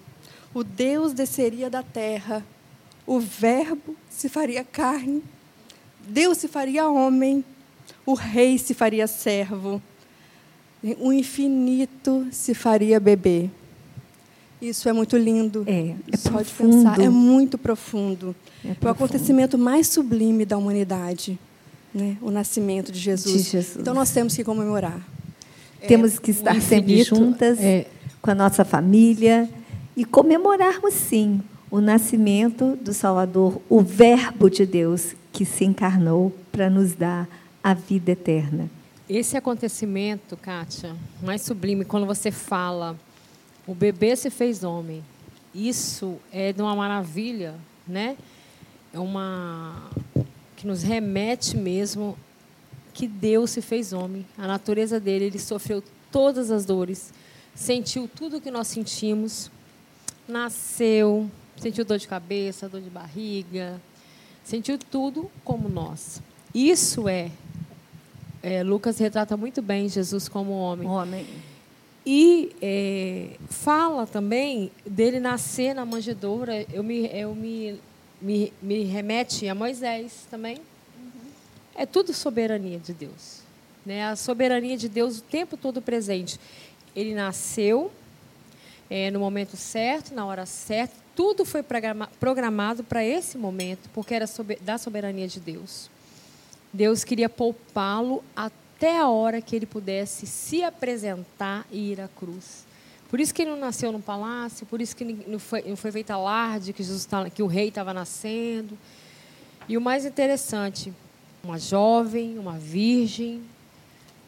O 0.53 0.63
Deus 0.63 1.12
desceria 1.12 1.69
da 1.69 1.83
terra, 1.83 2.45
o 3.05 3.19
Verbo 3.19 3.93
se 4.10 4.29
faria 4.29 4.63
carne, 4.63 5.21
Deus 6.07 6.38
se 6.38 6.47
faria 6.47 6.88
homem, 6.88 7.43
o 8.05 8.13
Rei 8.13 8.57
se 8.57 8.73
faria 8.73 9.05
servo, 9.05 9.81
o 10.99 11.12
infinito 11.12 12.25
se 12.31 12.53
faria 12.53 13.01
bebê. 13.01 13.49
Isso 14.61 14.89
é 14.89 14.93
muito 14.93 15.15
lindo. 15.17 15.63
É, 15.67 15.93
é 16.11 16.17
Só 16.17 16.31
profundo. 16.31 16.69
de 16.69 16.77
pensar, 16.77 16.99
é 16.99 17.09
muito 17.09 17.57
profundo. 17.57 18.35
É, 18.65 18.69
é 18.69 18.85
o 18.85 18.89
acontecimento 18.89 19.57
mais 19.57 19.87
sublime 19.87 20.45
da 20.45 20.57
humanidade, 20.57 21.37
né? 21.93 22.17
O 22.21 22.31
nascimento 22.31 22.91
de 22.91 22.99
Jesus. 22.99 23.45
De 23.45 23.51
Jesus. 23.51 23.77
Então 23.79 23.93
nós 23.93 24.11
temos 24.11 24.35
que 24.35 24.43
comemorar. 24.43 24.99
Temos 25.87 26.17
que 26.17 26.31
estar 26.31 26.59
sempre 26.61 27.03
juntas 27.03 27.59
é. 27.59 27.85
com 28.21 28.31
a 28.31 28.35
nossa 28.35 28.65
família 28.65 29.47
e 29.95 30.03
comemorarmos 30.03 30.93
sim 30.93 31.41
o 31.69 31.79
nascimento 31.79 32.75
do 32.81 32.93
Salvador, 32.93 33.61
o 33.69 33.81
Verbo 33.81 34.49
de 34.49 34.65
Deus 34.65 35.15
que 35.31 35.45
se 35.45 35.65
encarnou 35.65 36.35
para 36.51 36.69
nos 36.69 36.93
dar 36.93 37.27
a 37.63 37.73
vida 37.73 38.11
eterna. 38.11 38.69
Esse 39.07 39.37
acontecimento, 39.37 40.35
Kátia, 40.35 40.95
mais 41.21 41.41
sublime, 41.41 41.85
quando 41.85 42.05
você 42.05 42.31
fala 42.31 42.97
o 43.67 43.75
bebê 43.75 44.15
se 44.15 44.30
fez 44.30 44.63
homem. 44.63 45.03
Isso 45.53 46.17
é 46.32 46.51
de 46.53 46.62
uma 46.62 46.75
maravilha 46.75 47.56
né? 47.88 48.17
É 48.93 48.99
uma 48.99 49.89
que 50.56 50.67
nos 50.67 50.84
remete 50.84 51.56
mesmo 51.56 52.17
que 52.93 53.08
Deus 53.08 53.51
se 53.51 53.62
fez 53.62 53.93
homem. 53.93 54.25
A 54.38 54.47
natureza 54.47 54.99
dele, 54.99 55.25
ele 55.25 55.39
sofreu 55.39 55.84
todas 56.12 56.51
as 56.51 56.65
dores, 56.65 57.13
sentiu 57.53 58.08
tudo 58.08 58.38
o 58.38 58.41
que 58.41 58.49
nós 58.49 58.67
sentimos, 58.67 59.51
nasceu, 60.27 61.30
sentiu 61.58 61.86
dor 61.86 61.99
de 61.99 62.08
cabeça, 62.08 62.67
dor 62.67 62.82
de 62.82 62.89
barriga, 62.89 63.80
sentiu 64.43 64.77
tudo 64.77 65.30
como 65.43 65.69
nós. 65.69 66.21
Isso 66.53 67.08
é, 67.08 67.32
é 68.41 68.63
Lucas 68.63 68.97
retrata 68.97 69.38
muito 69.38 69.62
bem 69.62 69.88
Jesus 69.88 70.27
como 70.27 70.53
homem. 70.53 70.88
Homem. 70.88 71.27
E 72.09 72.55
é, 72.61 73.31
fala 73.49 74.07
também 74.07 74.71
dele 74.85 75.19
nascer 75.19 75.75
na 75.75 75.85
manjedoura. 75.85 76.65
Eu 76.71 76.81
me, 76.81 77.05
eu 77.07 77.35
me, 77.35 77.77
me, 78.21 78.53
me 78.61 78.85
remete 78.85 79.45
a 79.49 79.53
Moisés 79.53 80.25
também. 80.31 80.55
Uhum. 80.97 81.29
É 81.75 81.85
tudo 81.85 82.13
soberania 82.13 82.79
de 82.79 82.93
Deus. 82.93 83.41
Né? 83.85 84.05
A 84.05 84.15
soberania 84.15 84.77
de 84.77 84.87
Deus 84.87 85.19
o 85.19 85.21
tempo 85.21 85.57
todo 85.57 85.81
presente. 85.81 86.39
Ele 86.95 87.13
nasceu 87.13 87.91
é, 88.89 89.11
no 89.11 89.19
momento 89.19 89.57
certo, 89.57 90.15
na 90.15 90.25
hora 90.25 90.45
certa. 90.45 90.95
Tudo 91.13 91.43
foi 91.43 91.61
programado 92.21 92.85
para 92.85 93.03
esse 93.03 93.37
momento, 93.37 93.89
porque 93.93 94.13
era 94.13 94.29
da 94.61 94.77
soberania 94.77 95.27
de 95.27 95.41
Deus. 95.41 95.89
Deus 96.71 97.03
queria 97.03 97.27
poupá-lo 97.27 98.23
até 98.33 98.66
até 98.77 98.99
a 98.99 99.09
hora 99.09 99.41
que 99.41 99.55
ele 99.55 99.65
pudesse 99.65 100.27
se 100.27 100.63
apresentar 100.63 101.65
e 101.71 101.93
ir 101.93 101.99
à 101.99 102.07
cruz. 102.07 102.63
Por 103.09 103.19
isso 103.19 103.33
que 103.33 103.41
ele 103.41 103.49
não 103.49 103.59
nasceu 103.59 103.91
no 103.91 103.99
palácio, 103.99 104.67
por 104.67 104.79
isso 104.79 104.95
que 104.95 105.03
não 105.03 105.39
foi, 105.39 105.63
não 105.63 105.75
foi 105.75 105.91
feita 105.91 106.13
alarde 106.13 106.73
que, 106.73 106.83
Jesus 106.83 107.03
tá, 107.05 107.27
que 107.27 107.41
o 107.41 107.47
rei 107.47 107.69
estava 107.69 107.91
nascendo. 107.91 108.77
E 109.67 109.75
o 109.75 109.81
mais 109.81 110.05
interessante, 110.05 110.93
uma 111.43 111.57
jovem, 111.57 112.37
uma 112.37 112.59
virgem, 112.59 113.41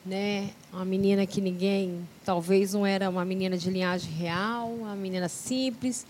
né, 0.03 0.49
uma 0.73 0.83
menina 0.83 1.27
que 1.27 1.41
ninguém, 1.41 2.07
talvez 2.25 2.73
não 2.73 2.87
era 2.87 3.07
uma 3.07 3.23
menina 3.23 3.55
de 3.55 3.69
linhagem 3.69 4.11
real, 4.11 4.69
uma 4.69 4.95
menina 4.95 5.29
simples, 5.29 6.07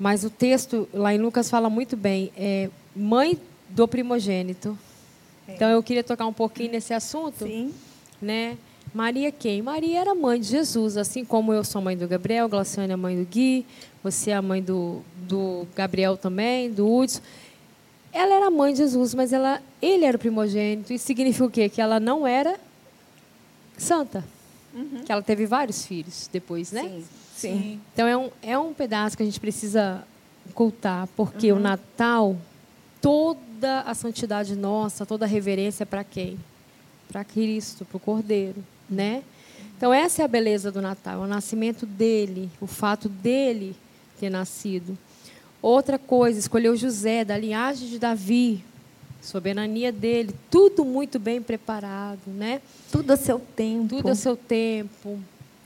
mas 0.00 0.24
o 0.24 0.30
texto 0.30 0.88
lá 0.92 1.14
em 1.14 1.18
Lucas 1.18 1.48
fala 1.48 1.70
muito 1.70 1.96
bem, 1.96 2.32
é 2.36 2.68
mãe 2.94 3.38
do 3.68 3.86
primogênito, 3.86 4.76
então 5.48 5.70
eu 5.70 5.82
queria 5.82 6.04
tocar 6.04 6.26
um 6.26 6.32
pouquinho 6.32 6.72
nesse 6.72 6.92
assunto. 6.92 7.46
Sim. 7.46 7.72
Né? 8.20 8.56
Maria 8.94 9.30
quem? 9.30 9.60
Maria 9.62 10.00
era 10.00 10.14
mãe 10.14 10.40
de 10.40 10.46
Jesus, 10.46 10.96
assim 10.96 11.24
como 11.24 11.52
eu 11.52 11.62
sou 11.62 11.82
mãe 11.82 11.96
do 11.96 12.08
Gabriel, 12.08 12.48
Glaciane 12.48 12.92
é 12.92 12.96
mãe 12.96 13.16
do 13.16 13.28
Gui, 13.28 13.66
você 14.02 14.30
é 14.30 14.34
a 14.34 14.42
mãe 14.42 14.62
do, 14.62 15.02
do 15.28 15.66
Gabriel 15.74 16.16
também, 16.16 16.70
do 16.70 16.90
Hudson. 16.90 17.20
Ela 18.12 18.34
era 18.34 18.50
mãe 18.50 18.72
de 18.72 18.78
Jesus, 18.78 19.14
mas 19.14 19.32
ela, 19.32 19.60
ele 19.82 20.06
era 20.06 20.16
o 20.16 20.20
primogênito. 20.20 20.92
Isso 20.92 21.04
significa 21.04 21.44
o 21.44 21.50
quê? 21.50 21.68
Que 21.68 21.80
ela 21.82 22.00
não 22.00 22.26
era 22.26 22.58
santa. 23.76 24.24
Uhum. 24.72 25.02
Que 25.04 25.12
ela 25.12 25.22
teve 25.22 25.44
vários 25.44 25.84
filhos 25.84 26.28
depois, 26.32 26.72
né? 26.72 26.82
Sim. 26.82 27.04
Sim. 27.36 27.80
Então 27.92 28.08
é 28.08 28.16
um, 28.16 28.30
é 28.42 28.58
um 28.58 28.72
pedaço 28.72 29.14
que 29.14 29.22
a 29.22 29.26
gente 29.26 29.38
precisa 29.38 30.02
ocultar, 30.48 31.06
porque 31.14 31.52
uhum. 31.52 31.58
o 31.58 31.60
Natal, 31.60 32.36
toda 33.06 33.82
a 33.82 33.94
santidade 33.94 34.56
nossa, 34.56 35.06
toda 35.06 35.26
a 35.26 35.28
reverência 35.28 35.86
para 35.86 36.02
quem? 36.02 36.36
Para 37.06 37.22
Cristo, 37.22 37.84
para 37.84 37.98
o 37.98 38.00
Cordeiro, 38.00 38.64
né? 38.90 39.22
Então 39.76 39.94
essa 39.94 40.22
é 40.22 40.24
a 40.24 40.28
beleza 40.28 40.72
do 40.72 40.82
Natal, 40.82 41.22
é 41.22 41.24
o 41.24 41.28
nascimento 41.28 41.86
dele, 41.86 42.50
o 42.60 42.66
fato 42.66 43.08
dele 43.08 43.76
ter 44.18 44.28
nascido. 44.28 44.98
Outra 45.62 46.00
coisa, 46.00 46.40
escolheu 46.40 46.74
José 46.74 47.24
da 47.24 47.38
linhagem 47.38 47.88
de 47.88 47.96
Davi, 47.96 48.64
soberania 49.22 49.92
dele, 49.92 50.34
tudo 50.50 50.84
muito 50.84 51.20
bem 51.20 51.40
preparado, 51.40 52.26
né? 52.26 52.60
Tudo 52.90 53.12
a 53.12 53.16
seu 53.16 53.38
tempo. 53.38 53.98
Tudo 53.98 54.08
a 54.08 54.16
seu 54.16 54.36
tempo. 54.36 55.16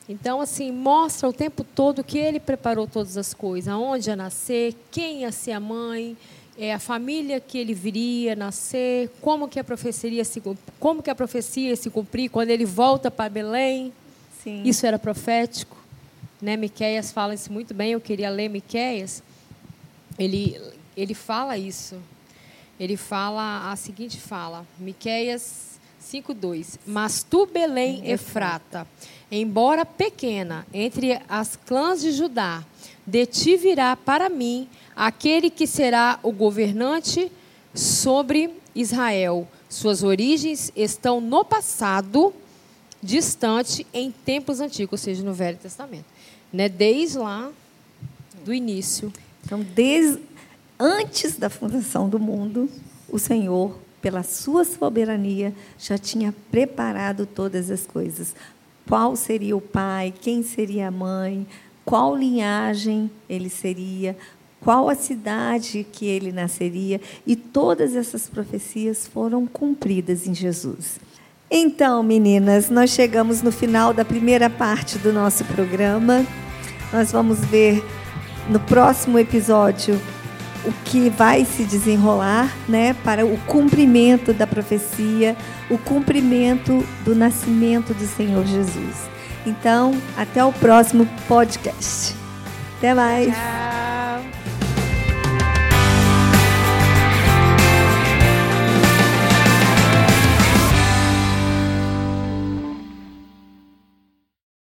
Então, 0.07 0.43
assim, 0.43 0.71
mostra 0.71 1.27
o 1.27 1.33
tempo 1.33 1.65
todo 1.65 2.05
que 2.05 2.19
ele 2.19 2.39
preparou 2.39 2.87
todas 2.87 3.17
as 3.17 3.33
coisas, 3.33 3.73
aonde 3.73 4.11
ia 4.11 4.17
nascer, 4.17 4.75
quem 4.91 5.23
ia 5.23 5.33
ser 5.33 5.53
a 5.53 5.61
mãe, 5.61 6.19
é, 6.61 6.75
a 6.75 6.79
família 6.79 7.41
que 7.41 7.57
ele 7.57 7.73
viria 7.73 8.37
nascer, 8.37 9.09
como 9.23 9.49
que 9.49 9.59
a 9.59 9.65
profecia 9.65 10.23
se 10.27 10.43
como 10.79 11.03
que 11.03 11.09
a 11.09 11.15
profecia 11.15 11.75
se 11.75 11.89
cumprir 11.89 12.29
quando 12.29 12.51
ele 12.51 12.67
volta 12.67 13.11
para 13.11 13.31
Belém. 13.31 13.91
Sim. 14.45 14.63
Isso 14.63 14.85
era 14.85 14.99
profético, 14.99 15.75
né? 16.41 16.59
Miqueias 16.59 17.13
fala 17.13 17.33
isso 17.33 17.51
muito 17.51 17.73
bem. 17.73 17.93
Eu 17.93 18.01
queria 18.01 18.29
ler 18.29 18.51
Miqueias. 18.51 19.23
Ele 20.19 20.61
ele 20.95 21.15
fala 21.15 21.57
isso. 21.57 21.97
Ele 22.79 22.97
fala 22.97 23.73
a 23.73 23.77
seguinte 23.77 24.21
fala, 24.21 24.67
Miqueias 24.79 25.70
5:2. 26.01 26.79
Mas 26.87 27.23
tu 27.23 27.47
Belém 27.47 28.11
Efrata, 28.11 28.87
embora 29.31 29.85
pequena 29.85 30.67
entre 30.73 31.21
as 31.29 31.57
clãs 31.57 32.01
de 32.01 32.13
Judá, 32.13 32.65
de 33.07 33.27
ti 33.27 33.57
virá 33.57 33.97
para 33.97 34.29
mim 34.29 34.69
aquele 34.95 35.51
que 35.51 35.67
será 35.67 36.19
o 36.23 36.33
governante 36.33 37.31
sobre 37.75 38.51
Israel. 38.75 39.49
Suas 39.69 40.03
origens 40.03 40.73
estão 40.75 41.21
no 41.21 41.45
passado, 41.45 42.33
distante, 43.03 43.87
em 43.95 44.11
tempos 44.11 44.61
antigos, 44.61 44.93
ou 44.93 44.99
seja, 44.99 45.23
no 45.23 45.33
Velho 45.33 45.59
Testamento. 45.59 46.07
Né? 46.53 46.69
Desde 46.69 47.19
lá 47.19 47.51
do 48.45 48.53
início. 48.53 49.13
Então, 49.45 49.61
desde 49.61 50.21
antes 50.79 51.37
da 51.37 51.49
fundação 51.49 52.09
do 52.09 52.19
mundo, 52.19 52.69
o 53.09 53.19
Senhor, 53.19 53.77
pela 54.01 54.23
sua 54.23 54.65
soberania, 54.65 55.55
já 55.79 55.99
tinha 55.99 56.35
preparado 56.51 57.27
todas 57.27 57.71
as 57.71 57.87
coisas. 57.87 58.35
Qual 58.89 59.15
seria 59.15 59.57
o 59.57 59.61
pai, 59.61 60.13
quem 60.21 60.43
seria 60.43 60.89
a 60.89 60.91
mãe, 60.91 61.47
qual 61.85 62.17
linhagem 62.17 63.11
ele 63.29 63.49
seria, 63.49 64.17
qual 64.61 64.89
a 64.89 64.95
cidade 64.95 65.87
que 65.91 66.07
ele 66.07 66.33
nasceria, 66.33 67.01
e 67.27 67.35
todas 67.35 67.97
essas 67.97 68.29
profecias 68.29 69.07
foram 69.07 69.47
cumpridas 69.47 70.27
em 70.27 70.35
Jesus. 70.35 71.01
Então, 71.51 72.03
meninas, 72.03 72.71
nós 72.71 72.91
chegamos 72.91 73.43
no 73.43 73.51
final 73.51 73.93
da 73.93 74.05
primeira 74.05 74.49
parte 74.49 74.99
do 74.99 75.13
nosso 75.13 75.45
programa. 75.47 76.25
Nós 76.93 77.11
vamos 77.11 77.41
ver 77.41 77.83
no 78.49 78.61
próximo 78.61 79.19
episódio 79.19 80.01
o 80.65 80.73
que 80.85 81.09
vai 81.11 81.45
se 81.45 81.65
desenrolar, 81.65 82.55
né, 82.69 82.95
para 83.05 83.25
o 83.25 83.37
cumprimento 83.47 84.33
da 84.33 84.47
profecia, 84.47 85.37
o 85.71 85.79
cumprimento 85.79 86.85
do 87.05 87.15
nascimento 87.15 87.95
do 87.95 88.07
Senhor 88.07 88.45
Jesus. 88.45 89.09
Então, 89.47 89.95
até 90.17 90.45
o 90.45 90.53
próximo 90.53 91.09
podcast. 91.27 92.15
Até 92.79 92.95
mais. 92.95 93.35
Tchau. 93.35 94.00